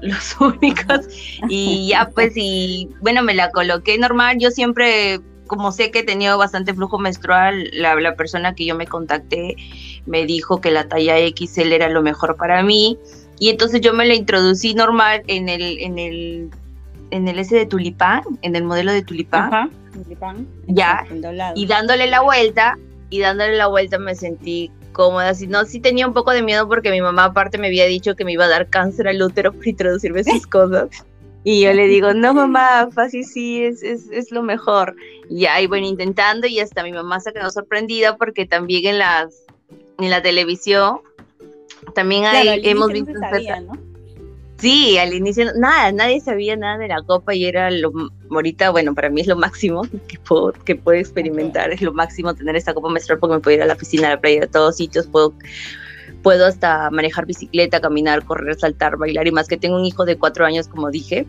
los 0.01 0.35
únicos. 0.39 1.07
Y 1.47 1.89
ya 1.89 2.09
pues, 2.13 2.33
y 2.35 2.89
bueno, 3.01 3.23
me 3.23 3.33
la 3.33 3.51
coloqué 3.51 3.97
normal. 3.97 4.37
Yo 4.39 4.51
siempre, 4.51 5.21
como 5.49 5.73
sé 5.73 5.91
que 5.91 5.99
he 5.99 6.03
tenido 6.03 6.37
bastante 6.37 6.73
flujo 6.73 6.97
menstrual, 6.97 7.69
la, 7.73 7.95
la 7.95 8.15
persona 8.15 8.55
que 8.55 8.65
yo 8.65 8.75
me 8.75 8.87
contacté 8.87 9.57
me 10.05 10.25
dijo 10.25 10.61
que 10.61 10.71
la 10.71 10.87
talla 10.87 11.15
XL 11.17 11.73
era 11.73 11.89
lo 11.89 12.01
mejor 12.01 12.37
para 12.37 12.63
mí. 12.63 12.97
Y 13.37 13.49
entonces 13.49 13.81
yo 13.81 13.93
me 13.93 14.05
la 14.05 14.15
introducí 14.15 14.73
normal 14.73 15.23
en 15.27 15.49
el, 15.49 15.79
en 15.79 15.99
el, 15.99 16.49
en 17.11 17.27
el 17.27 17.39
ese 17.39 17.57
de 17.57 17.65
tulipán, 17.65 18.21
en 18.41 18.55
el 18.55 18.63
modelo 18.63 18.93
de 18.93 19.01
tulipán 19.01 19.71
ya, 20.67 21.05
y 21.55 21.65
dándole 21.65 22.07
la 22.07 22.21
vuelta, 22.21 22.77
y 23.09 23.19
dándole 23.19 23.57
la 23.57 23.67
vuelta 23.67 23.97
me 23.97 24.15
sentí 24.15 24.71
cómoda, 24.91 25.33
si 25.33 25.47
no, 25.47 25.65
sí 25.65 25.79
tenía 25.79 26.07
un 26.07 26.13
poco 26.13 26.31
de 26.31 26.41
miedo 26.41 26.67
porque 26.67 26.91
mi 26.91 27.01
mamá 27.01 27.25
aparte 27.25 27.57
me 27.57 27.67
había 27.67 27.85
dicho 27.85 28.15
que 28.15 28.25
me 28.25 28.33
iba 28.33 28.45
a 28.45 28.49
dar 28.49 28.67
cáncer 28.67 29.07
al 29.07 29.21
útero 29.21 29.53
por 29.53 29.67
introducirme 29.67 30.21
esas 30.21 30.45
cosas. 30.47 30.89
Y 31.43 31.61
yo 31.61 31.73
le 31.73 31.87
digo, 31.87 32.13
no 32.15 32.33
mamá, 32.33 32.89
fácil 32.91 33.25
sí, 33.25 33.63
es, 33.63 33.83
es, 33.83 34.09
es 34.11 34.31
lo 34.31 34.43
mejor. 34.43 34.95
Y 35.29 35.45
ahí 35.45 35.67
bueno, 35.67 35.87
intentando 35.87 36.47
y 36.47 36.59
hasta 36.59 36.83
mi 36.83 36.91
mamá 36.91 37.19
se 37.19 37.33
quedó 37.33 37.49
sorprendida 37.51 38.17
porque 38.17 38.45
también 38.45 38.85
en 38.85 38.99
las 38.99 39.45
en 39.99 40.09
la 40.09 40.21
televisión 40.21 41.01
también 41.93 42.25
hay, 42.25 42.61
hemos 42.63 42.91
visto... 42.91 43.11
Sí, 44.57 44.97
al 44.97 45.13
inicio 45.13 45.53
nada, 45.55 45.89
nadie 45.93 46.19
sabía 46.19 46.57
nada 46.57 46.77
de 46.77 46.89
la 46.89 47.01
copa 47.03 47.33
y 47.33 47.45
era 47.45 47.71
lo 47.71 47.93
ahorita, 48.29 48.71
bueno, 48.71 48.93
para 48.93 49.09
mí 49.09 49.21
es 49.21 49.27
lo 49.27 49.37
máximo 49.37 49.83
que 50.09 50.19
puedo, 50.19 50.51
que 50.51 50.75
puedo 50.75 50.99
experimentar, 50.99 51.71
es 51.71 51.81
lo 51.81 51.93
máximo 51.93 52.35
tener 52.35 52.57
esta 52.57 52.73
copa 52.73 52.89
menstrual 52.89 53.19
porque 53.19 53.35
me 53.35 53.39
puedo 53.39 53.55
ir 53.55 53.63
a 53.63 53.65
la 53.65 53.75
piscina, 53.75 54.07
a 54.07 54.11
la 54.11 54.19
playa, 54.19 54.43
a 54.43 54.47
todos 54.47 54.75
sitios, 54.75 55.07
puedo, 55.07 55.33
puedo 56.21 56.45
hasta 56.45 56.89
manejar 56.89 57.25
bicicleta, 57.25 57.79
caminar, 57.81 58.25
correr, 58.25 58.55
saltar, 58.59 58.97
bailar 58.97 59.27
y 59.27 59.31
más 59.31 59.47
que 59.47 59.57
tengo 59.57 59.77
un 59.77 59.85
hijo 59.85 60.05
de 60.05 60.17
cuatro 60.17 60.45
años, 60.45 60.67
como 60.67 60.91
dije, 60.91 61.25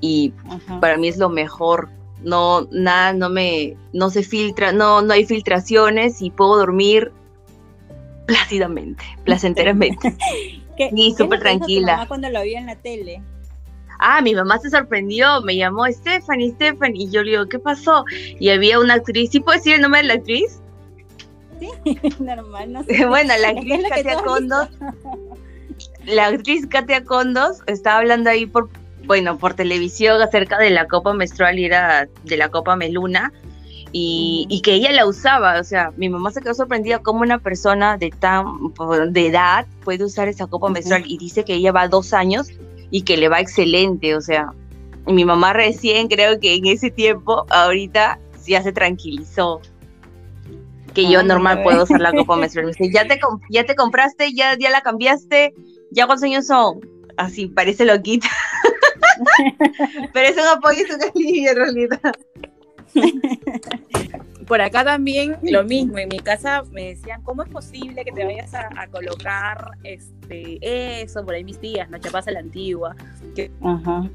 y 0.00 0.32
para 0.80 0.96
mí 0.96 1.08
es 1.08 1.18
lo 1.18 1.28
mejor. 1.28 1.88
No, 2.22 2.68
nada, 2.70 3.14
no 3.14 3.30
me, 3.30 3.76
no 3.94 4.10
se 4.10 4.22
filtra, 4.22 4.72
no, 4.72 5.00
no 5.00 5.14
hay 5.14 5.24
filtraciones 5.24 6.20
y 6.20 6.30
puedo 6.30 6.58
dormir 6.58 7.12
plácidamente, 8.26 9.02
placenteramente. 9.24 10.14
y 10.78 11.14
súper 11.16 11.40
tranquila. 11.40 11.96
Mamá 11.96 12.08
cuando 12.08 12.28
lo 12.28 12.42
vio 12.42 12.58
en 12.58 12.66
la 12.66 12.76
tele? 12.76 13.22
Ah, 13.98 14.20
mi 14.22 14.34
mamá 14.34 14.58
se 14.58 14.70
sorprendió, 14.70 15.42
me 15.42 15.56
llamó 15.56 15.86
Stephanie, 15.86 16.52
Stephanie, 16.52 17.04
y 17.04 17.10
yo 17.10 17.22
le 17.22 17.32
digo, 17.32 17.48
¿qué 17.48 17.58
pasó? 17.58 18.04
Y 18.38 18.48
había 18.48 18.80
una 18.80 18.94
actriz, 18.94 19.30
¿sí 19.30 19.40
puedo 19.40 19.58
decir 19.58 19.74
el 19.74 19.82
nombre 19.82 20.00
de 20.00 20.08
la 20.08 20.14
actriz? 20.14 20.60
Sí, 21.60 21.70
normal, 22.20 22.72
no 22.72 22.84
sé. 22.84 23.06
bueno, 23.08 23.34
la 23.38 23.48
actriz 23.50 23.84
Katia 23.88 24.22
Condos, 24.22 24.68
la 26.06 26.26
actriz 26.26 26.66
Katia 26.66 27.04
Condos 27.04 27.58
estaba 27.66 27.98
hablando 27.98 28.30
ahí 28.30 28.46
por, 28.46 28.68
bueno, 29.04 29.38
por 29.38 29.54
televisión 29.54 30.20
acerca 30.20 30.58
de 30.58 30.70
la 30.70 30.88
copa 30.88 31.12
menstrual 31.12 31.58
y 31.58 31.66
era 31.66 32.08
de 32.24 32.36
la 32.36 32.48
copa 32.48 32.76
meluna, 32.76 33.32
y, 33.92 34.60
que 34.62 34.74
ella 34.74 34.92
la 34.92 35.06
usaba, 35.06 35.58
o 35.58 35.64
sea, 35.64 35.92
mi 35.96 36.08
mamá 36.08 36.30
se 36.30 36.40
quedó 36.40 36.54
sorprendida 36.54 37.00
cómo 37.00 37.22
una 37.22 37.38
persona 37.38 37.96
de 37.98 38.10
tan 38.10 38.44
de 39.08 39.26
edad 39.26 39.66
puede 39.82 40.04
usar 40.04 40.28
esa 40.28 40.46
copa 40.46 40.68
menstrual 40.68 41.02
y 41.06 41.18
dice 41.18 41.44
que 41.44 41.54
ella 41.54 41.72
va 41.72 41.88
dos 41.88 42.12
años 42.12 42.48
y 42.92 43.02
que 43.02 43.16
le 43.16 43.28
va 43.28 43.40
excelente, 43.40 44.14
o 44.14 44.20
sea, 44.20 44.52
mi 45.06 45.24
mamá 45.24 45.52
recién 45.52 46.08
creo 46.08 46.38
que 46.38 46.54
en 46.54 46.66
ese 46.66 46.90
tiempo, 46.90 47.46
ahorita 47.50 48.20
ya 48.46 48.62
se 48.62 48.72
tranquilizó, 48.72 49.60
que 50.94 51.10
yo 51.10 51.22
normal 51.22 51.62
puedo 51.62 51.84
usar 51.84 52.00
la 52.00 52.12
copa 52.12 52.36
menstrual. 52.36 52.66
Me 52.66 52.72
dice, 52.72 52.90
¿ya 52.92 53.06
te, 53.06 53.18
ya 53.50 53.64
te 53.64 53.74
compraste? 53.74 54.32
¿Ya, 54.32 54.56
¿Ya 54.58 54.70
la 54.70 54.80
cambiaste? 54.80 55.54
¿Ya 55.90 56.06
cuántos 56.06 56.24
años 56.24 56.46
son? 56.46 56.80
Así, 57.16 57.46
parece 57.46 57.84
loquita. 57.84 58.28
Pero 60.12 60.28
es 60.28 60.36
un 60.36 60.46
apoyo, 60.46 60.78
es 60.84 60.94
un 60.94 61.02
alivio 61.02 61.50
en 61.50 61.56
realidad. 61.56 62.00
Por 64.46 64.60
acá 64.60 64.84
también 64.84 65.36
lo 65.42 65.62
mismo, 65.62 65.98
en 65.98 66.08
mi 66.08 66.18
casa 66.18 66.64
me 66.72 66.88
decían, 66.88 67.22
¿cómo 67.22 67.44
es 67.44 67.48
posible 67.48 68.04
que 68.04 68.10
te 68.10 68.24
vayas 68.24 68.52
a, 68.52 68.88
colocar 68.88 69.70
este 69.84 70.58
eso? 71.02 71.24
Por 71.24 71.34
ahí 71.34 71.44
mis 71.44 71.60
tías, 71.60 71.88
¿no? 71.88 71.98
Chapaza 71.98 72.32
la 72.32 72.40
antigua, 72.40 72.96
que 73.36 73.44
eso, 73.44 74.10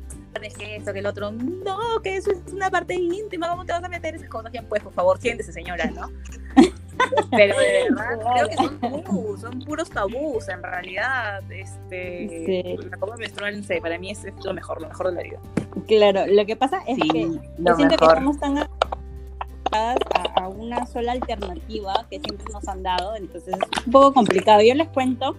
que 0.94 1.00
el 1.00 1.06
otro, 1.06 1.32
no, 1.32 2.02
que 2.04 2.18
eso 2.18 2.32
es 2.32 2.54
una 2.54 2.70
parte 2.70 2.94
íntima, 2.94 3.50
¿cómo 3.50 3.66
te 3.66 3.74
vas 3.74 3.84
a 3.84 3.90
meter 3.90 4.16
esas 4.16 4.30
cosas? 4.30 4.52
Pues, 4.68 4.84
por 4.84 4.94
favor, 4.94 5.18
siéntese, 5.20 5.52
señora, 5.52 5.86
¿no? 5.92 6.10
Pero 7.32 7.58
de 7.60 7.84
verdad, 7.90 8.20
creo 8.36 8.48
que 8.48 8.56
son 8.56 8.80
tabús, 8.80 9.42
son 9.42 9.60
puros 9.60 9.90
tabús 9.90 10.48
en 10.48 10.64
realidad. 10.64 11.44
Este, 11.52 12.78
La 12.90 12.98
copa 12.98 13.18
menstrual, 13.18 13.62
no 13.62 13.82
para 13.82 13.98
mí 13.98 14.12
es, 14.12 14.24
lo 14.44 14.54
mejor, 14.54 14.82
lo 14.82 14.88
mejor 14.88 15.08
de 15.08 15.14
la 15.14 15.24
vida. 15.24 15.40
Claro, 15.88 16.26
lo 16.28 16.46
que 16.46 16.56
pasa 16.56 16.82
es 16.88 16.98
que 16.98 17.22
yo 17.58 17.76
siento 17.76 17.98
que 17.98 18.06
estamos 18.06 18.40
tan 18.40 18.58
a, 18.60 18.68
a, 20.36 20.48
una 20.48 20.86
sola 20.86 21.12
alternativa 21.12 22.06
que 22.10 22.20
siempre 22.20 22.46
nos 22.54 22.66
han 22.68 22.82
dado, 22.82 23.16
entonces 23.16 23.56
es 23.56 23.86
un 23.86 23.92
poco 23.92 24.14
complicado. 24.14 24.62
Yo 24.62 24.74
les 24.74 24.88
cuento 24.90 25.36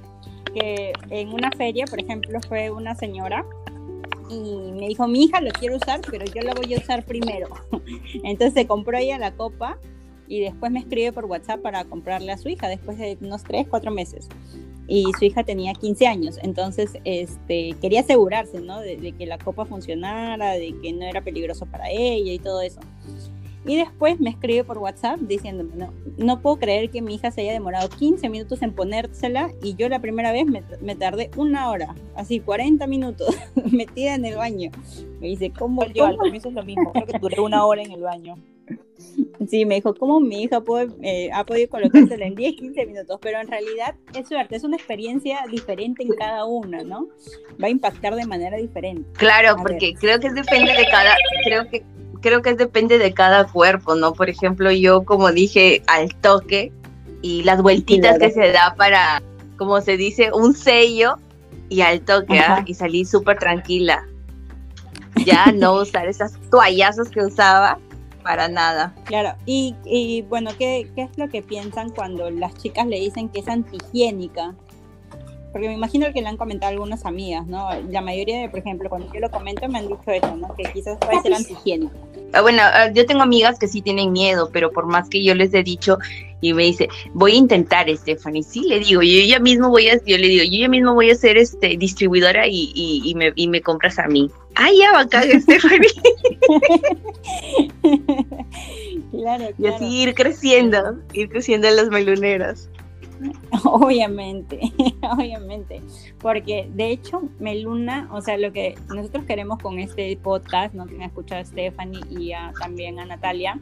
que 0.52 0.92
en 1.10 1.32
una 1.32 1.50
feria, 1.52 1.86
por 1.86 2.00
ejemplo, 2.00 2.38
fue 2.48 2.70
una 2.70 2.94
señora 2.94 3.44
y 4.28 4.72
me 4.72 4.88
dijo, 4.88 5.06
mi 5.06 5.24
hija 5.24 5.40
lo 5.40 5.50
quiere 5.50 5.76
usar, 5.76 6.00
pero 6.10 6.24
yo 6.24 6.42
la 6.42 6.54
voy 6.54 6.74
a 6.74 6.78
usar 6.78 7.04
primero. 7.04 7.48
Entonces 8.24 8.54
se 8.54 8.66
compró 8.66 8.96
ella 8.98 9.18
la 9.18 9.32
copa 9.32 9.78
y 10.28 10.40
después 10.40 10.72
me 10.72 10.80
escribe 10.80 11.12
por 11.12 11.26
WhatsApp 11.26 11.60
para 11.60 11.84
comprarle 11.84 12.32
a 12.32 12.38
su 12.38 12.48
hija 12.48 12.68
después 12.68 12.98
de 12.98 13.16
unos 13.20 13.44
3, 13.44 13.66
4 13.68 13.90
meses. 13.90 14.28
Y 14.88 15.04
su 15.18 15.24
hija 15.24 15.42
tenía 15.42 15.74
15 15.74 16.06
años, 16.06 16.38
entonces 16.42 16.92
este, 17.04 17.74
quería 17.80 18.00
asegurarse, 18.00 18.60
¿no? 18.60 18.80
De, 18.80 19.12
que 19.18 19.26
la 19.26 19.36
copa 19.36 19.64
funcionara, 19.64 20.52
de 20.52 20.76
que 20.80 20.92
no 20.92 21.04
era 21.04 21.22
peligroso 21.22 21.66
para 21.66 21.90
ella 21.90 22.32
y 22.32 22.38
todo 22.38 22.60
eso. 22.62 22.80
Y 23.66 23.76
después 23.76 24.20
me 24.20 24.30
escribe 24.30 24.62
por 24.62 24.78
WhatsApp 24.78 25.18
diciéndome, 25.20 25.74
no, 25.74 25.92
no 26.18 26.40
puedo 26.40 26.56
creer 26.56 26.88
que 26.90 27.02
mi 27.02 27.16
hija 27.16 27.32
se 27.32 27.40
haya 27.40 27.52
demorado 27.52 27.88
15 27.88 28.28
minutos 28.28 28.62
en 28.62 28.72
ponérsela 28.72 29.50
y 29.60 29.74
yo 29.74 29.88
la 29.88 29.98
primera 29.98 30.30
vez 30.30 30.46
me, 30.46 30.62
me 30.80 30.94
tardé 30.94 31.30
una 31.36 31.68
hora, 31.70 31.94
así 32.14 32.38
40 32.38 32.86
minutos 32.86 33.34
metida 33.72 34.14
en 34.14 34.24
el 34.24 34.36
baño. 34.36 34.70
Me 35.20 35.28
dice, 35.28 35.50
¿cómo? 35.50 35.84
Yo 35.86 36.06
al 36.06 36.16
comienzo 36.16 36.48
es 36.48 36.54
lo 36.54 36.62
mismo, 36.62 36.92
creo 36.92 37.06
que 37.06 37.18
duré 37.18 37.40
una 37.40 37.64
hora 37.66 37.82
en 37.82 37.90
el 37.90 38.02
baño. 38.02 38.36
Sí, 39.48 39.64
me 39.64 39.76
dijo, 39.76 39.94
¿cómo 39.94 40.18
mi 40.20 40.42
hija 40.42 40.60
puede, 40.60 40.88
eh, 41.02 41.30
ha 41.32 41.44
podido 41.44 41.68
colocársela 41.68 42.26
en 42.26 42.34
10, 42.34 42.56
15 42.56 42.86
minutos? 42.86 43.18
Pero 43.20 43.40
en 43.40 43.48
realidad 43.48 43.94
es 44.14 44.28
suerte, 44.28 44.56
es 44.56 44.64
una 44.64 44.76
experiencia 44.76 45.40
diferente 45.50 46.02
en 46.02 46.10
cada 46.10 46.44
una, 46.46 46.82
¿no? 46.82 47.08
Va 47.62 47.66
a 47.66 47.70
impactar 47.70 48.14
de 48.14 48.26
manera 48.26 48.56
diferente. 48.56 49.08
Claro, 49.12 49.56
porque 49.56 49.94
creo 50.00 50.18
que 50.18 50.30
depende 50.30 50.72
de 50.72 50.86
cada, 50.90 51.14
creo 51.44 51.68
que 51.68 51.84
creo 52.26 52.42
que 52.42 52.54
depende 52.54 52.98
de 52.98 53.14
cada 53.14 53.44
cuerpo, 53.44 53.94
¿no? 53.94 54.12
Por 54.12 54.28
ejemplo, 54.28 54.72
yo 54.72 55.04
como 55.04 55.30
dije, 55.30 55.84
al 55.86 56.12
toque 56.16 56.72
y 57.22 57.44
las 57.44 57.62
vueltitas 57.62 58.18
que 58.18 58.32
se 58.32 58.50
da 58.50 58.74
para, 58.76 59.22
como 59.56 59.80
se 59.80 59.96
dice, 59.96 60.32
un 60.32 60.52
sello 60.52 61.18
y 61.68 61.82
al 61.82 62.00
toque, 62.00 62.40
¿ah? 62.40 62.64
y 62.66 62.74
salí 62.74 63.04
súper 63.04 63.38
tranquila. 63.38 64.04
Ya 65.24 65.52
no 65.52 65.74
usar 65.82 66.08
esas 66.08 66.32
toallazos 66.50 67.10
que 67.10 67.20
usaba 67.20 67.78
para 68.24 68.48
nada. 68.48 68.92
Claro, 69.04 69.36
y, 69.46 69.76
y 69.84 70.22
bueno, 70.22 70.50
¿qué, 70.58 70.90
¿qué 70.96 71.02
es 71.02 71.16
lo 71.16 71.28
que 71.28 71.42
piensan 71.42 71.90
cuando 71.90 72.28
las 72.28 72.56
chicas 72.56 72.88
le 72.88 72.98
dicen 72.98 73.28
que 73.28 73.38
es 73.38 73.46
antihigiénica? 73.46 74.52
Porque 75.56 75.68
me 75.68 75.74
imagino 75.74 76.12
que 76.12 76.20
le 76.20 76.28
han 76.28 76.36
comentado 76.36 76.70
algunas 76.70 77.06
amigas, 77.06 77.46
¿no? 77.46 77.70
La 77.88 78.02
mayoría 78.02 78.42
de, 78.42 78.50
por 78.50 78.58
ejemplo, 78.58 78.90
cuando 78.90 79.10
yo 79.10 79.20
lo 79.20 79.30
comento 79.30 79.66
me 79.70 79.78
han 79.78 79.88
dicho 79.88 80.10
eso, 80.10 80.36
¿no? 80.36 80.54
Que 80.54 80.64
quizás 80.64 80.98
puede 80.98 81.22
ser 81.22 81.32
antihigiénico. 81.32 81.94
Ah, 82.34 82.42
bueno, 82.42 82.60
ah, 82.62 82.92
yo 82.92 83.06
tengo 83.06 83.22
amigas 83.22 83.58
que 83.58 83.66
sí 83.66 83.80
tienen 83.80 84.12
miedo, 84.12 84.50
pero 84.52 84.70
por 84.70 84.84
más 84.84 85.08
que 85.08 85.24
yo 85.24 85.34
les 85.34 85.54
he 85.54 85.62
dicho 85.62 85.96
y 86.42 86.52
me 86.52 86.64
dice, 86.64 86.90
voy 87.14 87.32
a 87.32 87.36
intentar, 87.36 87.88
Stephanie, 87.88 88.42
sí, 88.42 88.66
le 88.68 88.80
digo, 88.80 89.00
yo 89.00 89.24
ya 89.24 89.38
mismo 89.38 89.70
voy 89.70 89.88
a, 89.88 89.94
yo 90.04 90.18
le 90.18 90.28
digo, 90.28 90.44
yo 90.44 90.58
ya 90.58 90.68
mismo 90.68 90.92
voy 90.92 91.10
a 91.10 91.14
ser 91.14 91.38
este 91.38 91.78
distribuidora 91.78 92.46
y, 92.46 92.72
y, 92.74 93.14
me, 93.14 93.32
y 93.34 93.48
me 93.48 93.62
compras 93.62 93.98
a 93.98 94.08
mí. 94.08 94.30
Ah, 94.56 94.68
ya, 94.78 94.92
bacán, 94.92 95.40
Stephanie. 95.40 95.88
claro, 99.10 99.46
claro. 99.46 99.54
Y 99.58 99.66
así 99.68 100.02
ir 100.02 100.14
creciendo, 100.14 100.98
ir 101.14 101.30
creciendo 101.30 101.66
en 101.66 101.76
las 101.76 101.88
meluneras. 101.88 102.68
Obviamente, 103.64 104.60
obviamente, 105.02 105.82
porque 106.18 106.68
de 106.74 106.90
hecho 106.90 107.22
Meluna, 107.38 108.08
o 108.12 108.20
sea, 108.20 108.36
lo 108.38 108.52
que 108.52 108.74
nosotros 108.88 109.24
queremos 109.24 109.58
con 109.60 109.78
este 109.78 110.16
podcast, 110.16 110.74
¿no? 110.74 110.86
que 110.86 110.94
me 110.94 111.04
ha 111.04 111.08
escuchado 111.08 111.40
a 111.40 111.44
Stephanie 111.44 112.00
y 112.10 112.32
también 112.58 112.98
a 112.98 113.06
Natalia, 113.06 113.58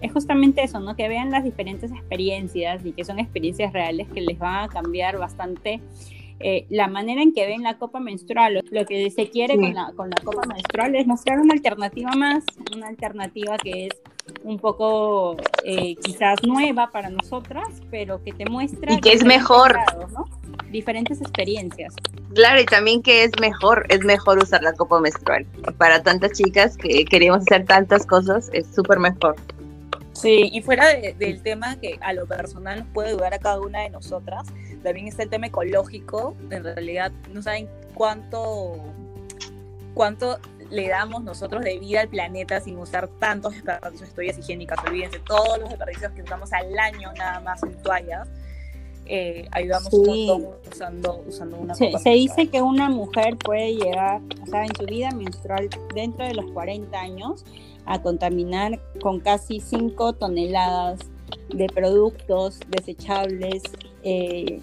es 0.00 0.12
justamente 0.12 0.62
eso, 0.62 0.80
¿no? 0.80 0.96
Que 0.96 1.08
vean 1.08 1.30
las 1.30 1.44
diferentes 1.44 1.92
experiencias 1.92 2.84
y 2.84 2.92
que 2.92 3.04
son 3.04 3.18
experiencias 3.18 3.72
reales 3.72 4.08
que 4.08 4.20
les 4.22 4.38
van 4.38 4.64
a 4.64 4.68
cambiar 4.68 5.18
bastante 5.18 5.80
eh, 6.40 6.66
la 6.70 6.88
manera 6.88 7.22
en 7.22 7.32
que 7.32 7.46
ven 7.46 7.62
la 7.62 7.78
copa 7.78 8.00
menstrual. 8.00 8.64
Lo 8.70 8.86
que 8.86 9.10
se 9.10 9.28
quiere 9.28 9.56
con, 9.56 9.74
la, 9.74 9.92
con 9.94 10.10
la 10.10 10.16
copa 10.24 10.46
menstrual 10.46 10.96
es 10.96 11.06
mostrar 11.06 11.38
una 11.38 11.52
alternativa 11.52 12.12
más, 12.12 12.44
una 12.74 12.88
alternativa 12.88 13.56
que 13.58 13.86
es 13.86 13.92
un 14.44 14.58
poco 14.58 15.36
eh, 15.64 15.96
quizás 15.96 16.38
nueva 16.42 16.90
para 16.90 17.10
nosotras, 17.10 17.68
pero 17.90 18.22
que 18.22 18.32
te 18.32 18.46
muestra... 18.46 18.94
Y 18.94 19.00
que 19.00 19.12
es 19.12 19.24
mejor. 19.24 19.78
Diferentes 20.70 21.20
experiencias. 21.20 21.94
Claro, 22.34 22.60
y 22.60 22.64
también 22.64 23.02
que 23.02 23.24
es 23.24 23.32
mejor, 23.40 23.86
es 23.88 24.04
mejor 24.04 24.38
usar 24.38 24.62
la 24.62 24.72
copa 24.72 25.00
menstrual. 25.00 25.44
Para 25.78 26.02
tantas 26.02 26.32
chicas 26.32 26.76
que 26.76 27.04
queremos 27.04 27.40
hacer 27.40 27.66
tantas 27.66 28.06
cosas, 28.06 28.50
es 28.52 28.66
súper 28.72 28.98
mejor. 28.98 29.34
Sí, 30.12 30.50
y 30.52 30.60
fuera 30.62 30.86
del 31.18 31.42
tema 31.42 31.80
que 31.80 31.98
a 32.02 32.12
lo 32.12 32.26
personal 32.26 32.80
nos 32.80 32.88
puede 32.88 33.08
ayudar 33.10 33.34
a 33.34 33.38
cada 33.38 33.60
una 33.60 33.80
de 33.80 33.90
nosotras, 33.90 34.46
también 34.82 35.08
está 35.08 35.22
el 35.22 35.30
tema 35.30 35.46
ecológico. 35.46 36.36
En 36.50 36.64
realidad, 36.64 37.12
no 37.32 37.42
saben 37.42 37.68
cuánto, 37.94 38.76
cuánto 39.94 40.38
le 40.70 40.88
damos 40.88 41.22
nosotros 41.24 41.64
de 41.64 41.78
vida 41.78 42.00
al 42.02 42.08
planeta 42.08 42.60
sin 42.60 42.78
usar 42.78 43.08
tantos 43.18 43.54
desperdicios 43.54 44.08
de 44.08 44.14
toallas 44.14 44.38
higiénicas. 44.38 44.78
Olvídense, 44.86 45.18
todos 45.20 45.58
los 45.58 45.68
desperdicios 45.68 46.12
que 46.12 46.22
usamos 46.22 46.52
al 46.52 46.78
año 46.78 47.12
nada 47.16 47.40
más 47.40 47.62
en 47.62 47.74
toallas. 47.82 48.28
Eh, 49.06 49.48
ayudamos 49.50 49.92
un 49.92 50.06
montón 50.06 50.54
usando, 50.70 51.24
usando 51.26 51.56
una 51.56 51.74
Se, 51.74 51.90
se 51.98 52.10
dice 52.10 52.48
que 52.48 52.62
una 52.62 52.88
mujer 52.88 53.36
puede 53.36 53.74
llegar, 53.74 54.20
o 54.40 54.46
sea, 54.46 54.64
en 54.64 54.76
su 54.76 54.84
vida 54.84 55.10
menstrual, 55.10 55.68
dentro 55.92 56.24
de 56.24 56.34
los 56.34 56.48
40 56.52 56.96
años, 56.96 57.44
a 57.86 58.00
contaminar 58.00 58.78
con 59.02 59.18
casi 59.18 59.58
5 59.58 60.12
toneladas 60.12 61.00
de 61.48 61.66
productos 61.66 62.60
desechables 62.68 63.64
eh, 64.02 64.60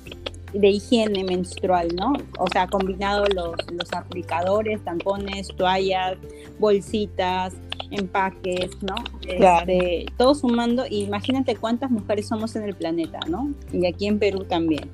de 0.53 0.69
higiene 0.69 1.23
menstrual, 1.23 1.89
¿no? 1.95 2.13
O 2.39 2.47
sea, 2.49 2.67
combinado 2.67 3.25
los, 3.27 3.55
los 3.71 3.93
aplicadores, 3.93 4.83
tampones, 4.83 5.49
toallas, 5.55 6.17
bolsitas, 6.59 7.53
empaques, 7.91 8.71
¿no? 8.81 8.95
Este, 9.27 10.05
todo 10.17 10.35
sumando, 10.35 10.85
imagínate 10.89 11.55
cuántas 11.55 11.91
mujeres 11.91 12.27
somos 12.27 12.55
en 12.55 12.63
el 12.63 12.75
planeta, 12.75 13.19
¿no? 13.27 13.51
Y 13.71 13.85
aquí 13.85 14.07
en 14.07 14.19
Perú 14.19 14.45
también. 14.45 14.89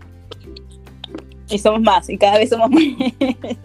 Y 1.49 1.59
somos 1.59 1.81
más, 1.81 2.09
y 2.09 2.17
cada 2.17 2.37
vez 2.37 2.49
somos 2.49 2.69
más. 2.71 2.83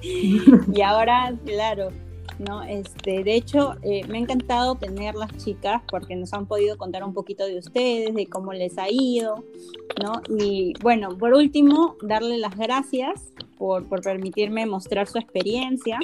y 0.02 0.80
ahora, 0.82 1.34
claro, 1.44 1.90
¿no? 2.38 2.62
Este, 2.62 3.24
de 3.24 3.34
hecho, 3.34 3.76
eh, 3.82 4.06
me 4.06 4.18
ha 4.18 4.20
encantado 4.20 4.76
tener 4.76 5.14
las 5.14 5.36
chicas 5.36 5.82
porque 5.88 6.16
nos 6.16 6.32
han 6.32 6.46
podido 6.46 6.76
contar 6.76 7.04
un 7.04 7.14
poquito 7.14 7.44
de 7.46 7.58
ustedes, 7.58 8.14
de 8.14 8.26
cómo 8.26 8.52
les 8.52 8.78
ha 8.78 8.86
ido, 8.90 9.44
¿no? 10.02 10.22
Y 10.38 10.74
bueno, 10.80 11.16
por 11.16 11.34
último, 11.34 11.96
darle 12.02 12.38
las 12.38 12.56
gracias 12.56 13.32
por, 13.56 13.88
por 13.88 14.02
permitirme 14.02 14.66
mostrar 14.66 15.06
su 15.06 15.18
experiencia. 15.18 15.98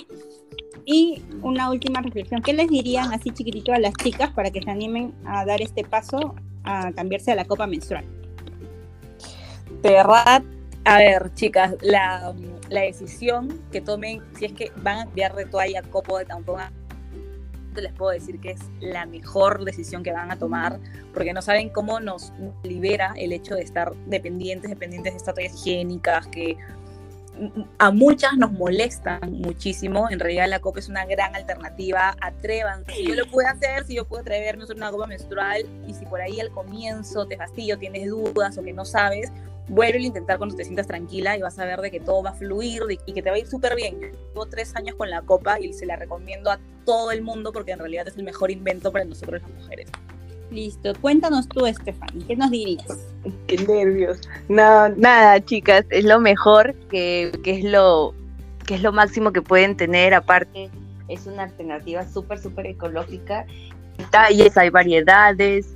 Y 0.85 1.23
una 1.43 1.71
última 1.71 2.01
reflexión, 2.03 2.43
¿qué 2.43 2.53
les 2.53 2.69
dirían 2.69 3.13
así 3.13 3.31
chiquitito 3.31 3.73
a 3.73 3.79
las 3.79 3.95
chicas 3.95 4.31
para 4.33 4.51
que 4.51 4.61
se 4.61 4.71
animen 4.71 5.15
a 5.25 5.45
dar 5.45 5.63
este 5.63 5.85
paso 5.85 6.35
a 6.65 6.93
cambiarse 6.93 7.33
a 7.33 7.35
la 7.35 7.45
copa 7.45 7.67
menstrual? 7.67 8.05
Verdad, 9.83 10.43
a 10.85 10.99
ver, 10.99 11.33
chicas, 11.35 11.75
la, 11.81 12.35
decisión 12.69 13.61
que 13.73 13.81
tomen, 13.81 14.23
si 14.39 14.47
es 14.47 14.53
que 14.53 14.73
van 14.77 14.99
a 14.99 15.03
enviar 15.03 15.35
de 15.35 15.47
toalla, 15.47 15.83
copo 15.83 16.19
de 16.19 16.25
tampón, 16.25 16.61
les 17.75 17.93
puedo 17.93 18.13
decir 18.13 18.41
que 18.41 18.53
es 18.53 18.61
la 18.81 19.07
mejor 19.07 19.65
decisión 19.65 20.03
que 20.03 20.13
van 20.13 20.31
a 20.31 20.39
tomar, 20.39 20.79
porque 21.13 21.33
no 21.33 21.43
saben 21.43 21.71
cómo 21.71 22.01
nos 22.01 22.33
libera 22.63 23.15
el 23.17 23.33
hecho 23.33 23.55
de 23.55 23.63
estar 23.63 23.95
dependientes, 24.07 24.71
dependientes 24.71 25.13
de 25.13 25.17
estas 25.17 25.35
toallas 25.35 25.55
higiénicas, 25.55 26.27
que 26.29 26.57
a 27.79 27.91
muchas 27.91 28.37
nos 28.37 28.53
molestan 28.53 29.33
muchísimo. 29.33 30.09
En 30.09 30.21
realidad 30.21 30.47
la 30.49 30.61
copa 30.61 30.79
es 30.79 30.89
una 30.89 31.05
gran 31.05 31.35
alternativa. 31.35 32.17
Atrevan. 32.21 32.85
Si 32.95 33.05
yo 33.05 33.17
lo 33.17 33.27
puedo 33.27 33.49
hacer, 33.49 33.85
si 33.85 33.97
yo 33.97 34.05
puedo 34.05 34.23
atreverme 34.23 34.63
a 34.63 34.65
usar 34.67 34.77
una 34.77 34.91
copa 34.93 35.07
menstrual 35.07 35.65
y 35.89 35.95
si 35.95 36.07
por 36.07 36.21
ahí 36.21 36.39
al 36.41 36.51
comienzo 36.51 37.27
te 37.27 37.37
fastidio, 37.37 37.77
tienes 37.77 38.09
dudas 38.09 38.57
o 38.57 38.63
que 38.63 38.73
no 38.73 38.85
sabes, 38.85 39.33
vuelve 39.69 39.99
a 39.99 40.03
intentar 40.03 40.39
cuando 40.39 40.57
te 40.57 40.65
sientas 40.65 40.87
tranquila 40.87 41.37
y 41.37 41.43
vas 41.43 41.59
a 41.59 41.65
ver 41.65 41.81
de 41.81 41.91
que 41.91 42.01
todo 42.01 42.23
va 42.23 42.31
a 42.31 42.35
fluir 42.35 42.83
y 43.07 43.13
que 43.13 43.23
te 43.23 43.31
va 43.31 43.37
a 43.37 43.39
ir 43.39 43.47
súper 43.47 43.75
bien. 43.77 43.99
Llevo 44.01 44.47
tres 44.47 44.75
años 44.77 44.97
con 44.97 45.11
la 45.11 45.23
copa 45.23 45.59
y 45.61 45.73
se 45.73 45.87
la 45.87 45.97
recomiendo 45.97 46.51
a 46.51 46.59
todo 46.85 47.11
el 47.11 47.23
mundo 47.23 47.53
porque 47.53 47.73
en 47.73 47.79
realidad 47.79 48.07
es 48.09 48.17
el 48.17 48.25
mejor 48.25 48.51
invento 48.51 48.93
para 48.93 49.05
nosotros 49.05 49.43
las 49.43 49.51
mujeres. 49.51 49.89
Listo, 50.51 50.93
cuéntanos 51.01 51.49
tú, 51.49 51.67
Estefan, 51.67 52.11
¿qué 52.27 52.37
nos 52.37 52.51
dirías? 52.51 52.87
Qué 53.47 53.57
nervios. 53.57 54.21
No, 54.49 54.89
nada, 54.91 55.45
chicas, 55.45 55.85
es 55.91 56.05
lo 56.05 56.21
mejor, 56.21 56.75
que, 56.91 57.33
que 57.43 57.59
es 57.59 57.65
lo 57.65 58.15
que 58.67 58.77
es 58.77 58.83
lo 58.83 58.93
máximo 58.93 59.31
que 59.31 59.43
pueden 59.43 59.77
tener, 59.77 60.15
aparte 60.15 60.71
es 61.09 61.27
una 61.27 61.45
alternativa 61.45 62.07
súper, 62.07 62.39
súper 62.39 62.67
ecológica. 62.67 63.47
Talles, 64.11 64.57
hay 64.57 64.71
variedades, 64.71 65.67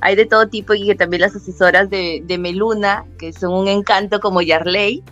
hay 0.00 0.16
de 0.16 0.26
todo 0.26 0.48
tipo 0.48 0.74
y 0.74 0.86
que 0.86 0.94
también 0.94 1.22
las 1.22 1.34
asesoras 1.36 1.90
de, 1.90 2.22
de 2.24 2.38
Meluna, 2.38 3.04
que 3.18 3.32
son 3.32 3.52
un 3.54 3.68
encanto 3.68 4.20
como 4.20 4.42
Yarley, 4.42 5.02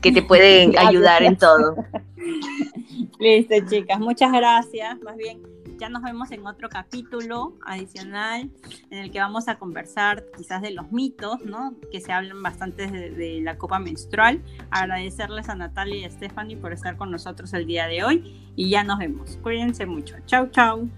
que 0.00 0.12
te 0.12 0.22
pueden 0.22 0.78
ayudar 0.78 1.22
en 1.22 1.36
todo. 1.36 1.76
Listo, 3.18 3.54
chicas, 3.68 3.98
muchas 3.98 4.32
gracias. 4.32 5.00
Más 5.02 5.16
bien, 5.16 5.40
ya 5.78 5.88
nos 5.88 6.02
vemos 6.02 6.30
en 6.30 6.46
otro 6.46 6.68
capítulo 6.68 7.54
adicional 7.64 8.50
en 8.90 8.98
el 8.98 9.10
que 9.10 9.20
vamos 9.20 9.48
a 9.48 9.58
conversar 9.58 10.24
quizás 10.36 10.62
de 10.62 10.70
los 10.70 10.90
mitos, 10.92 11.44
¿no? 11.44 11.74
Que 11.92 12.00
se 12.00 12.12
hablan 12.12 12.42
bastante 12.42 12.86
de, 12.86 13.10
de 13.10 13.40
la 13.42 13.58
copa 13.58 13.78
menstrual. 13.78 14.42
Agradecerles 14.70 15.48
a 15.48 15.54
Natalia 15.54 15.96
y 15.96 16.04
a 16.04 16.10
Stephanie 16.10 16.56
por 16.56 16.72
estar 16.72 16.96
con 16.96 17.10
nosotros 17.10 17.52
el 17.54 17.66
día 17.66 17.86
de 17.86 18.04
hoy 18.04 18.52
y 18.56 18.70
ya 18.70 18.84
nos 18.84 18.98
vemos. 18.98 19.38
Cuídense 19.42 19.86
mucho. 19.86 20.16
Chau, 20.26 20.48
chau. 20.50 20.88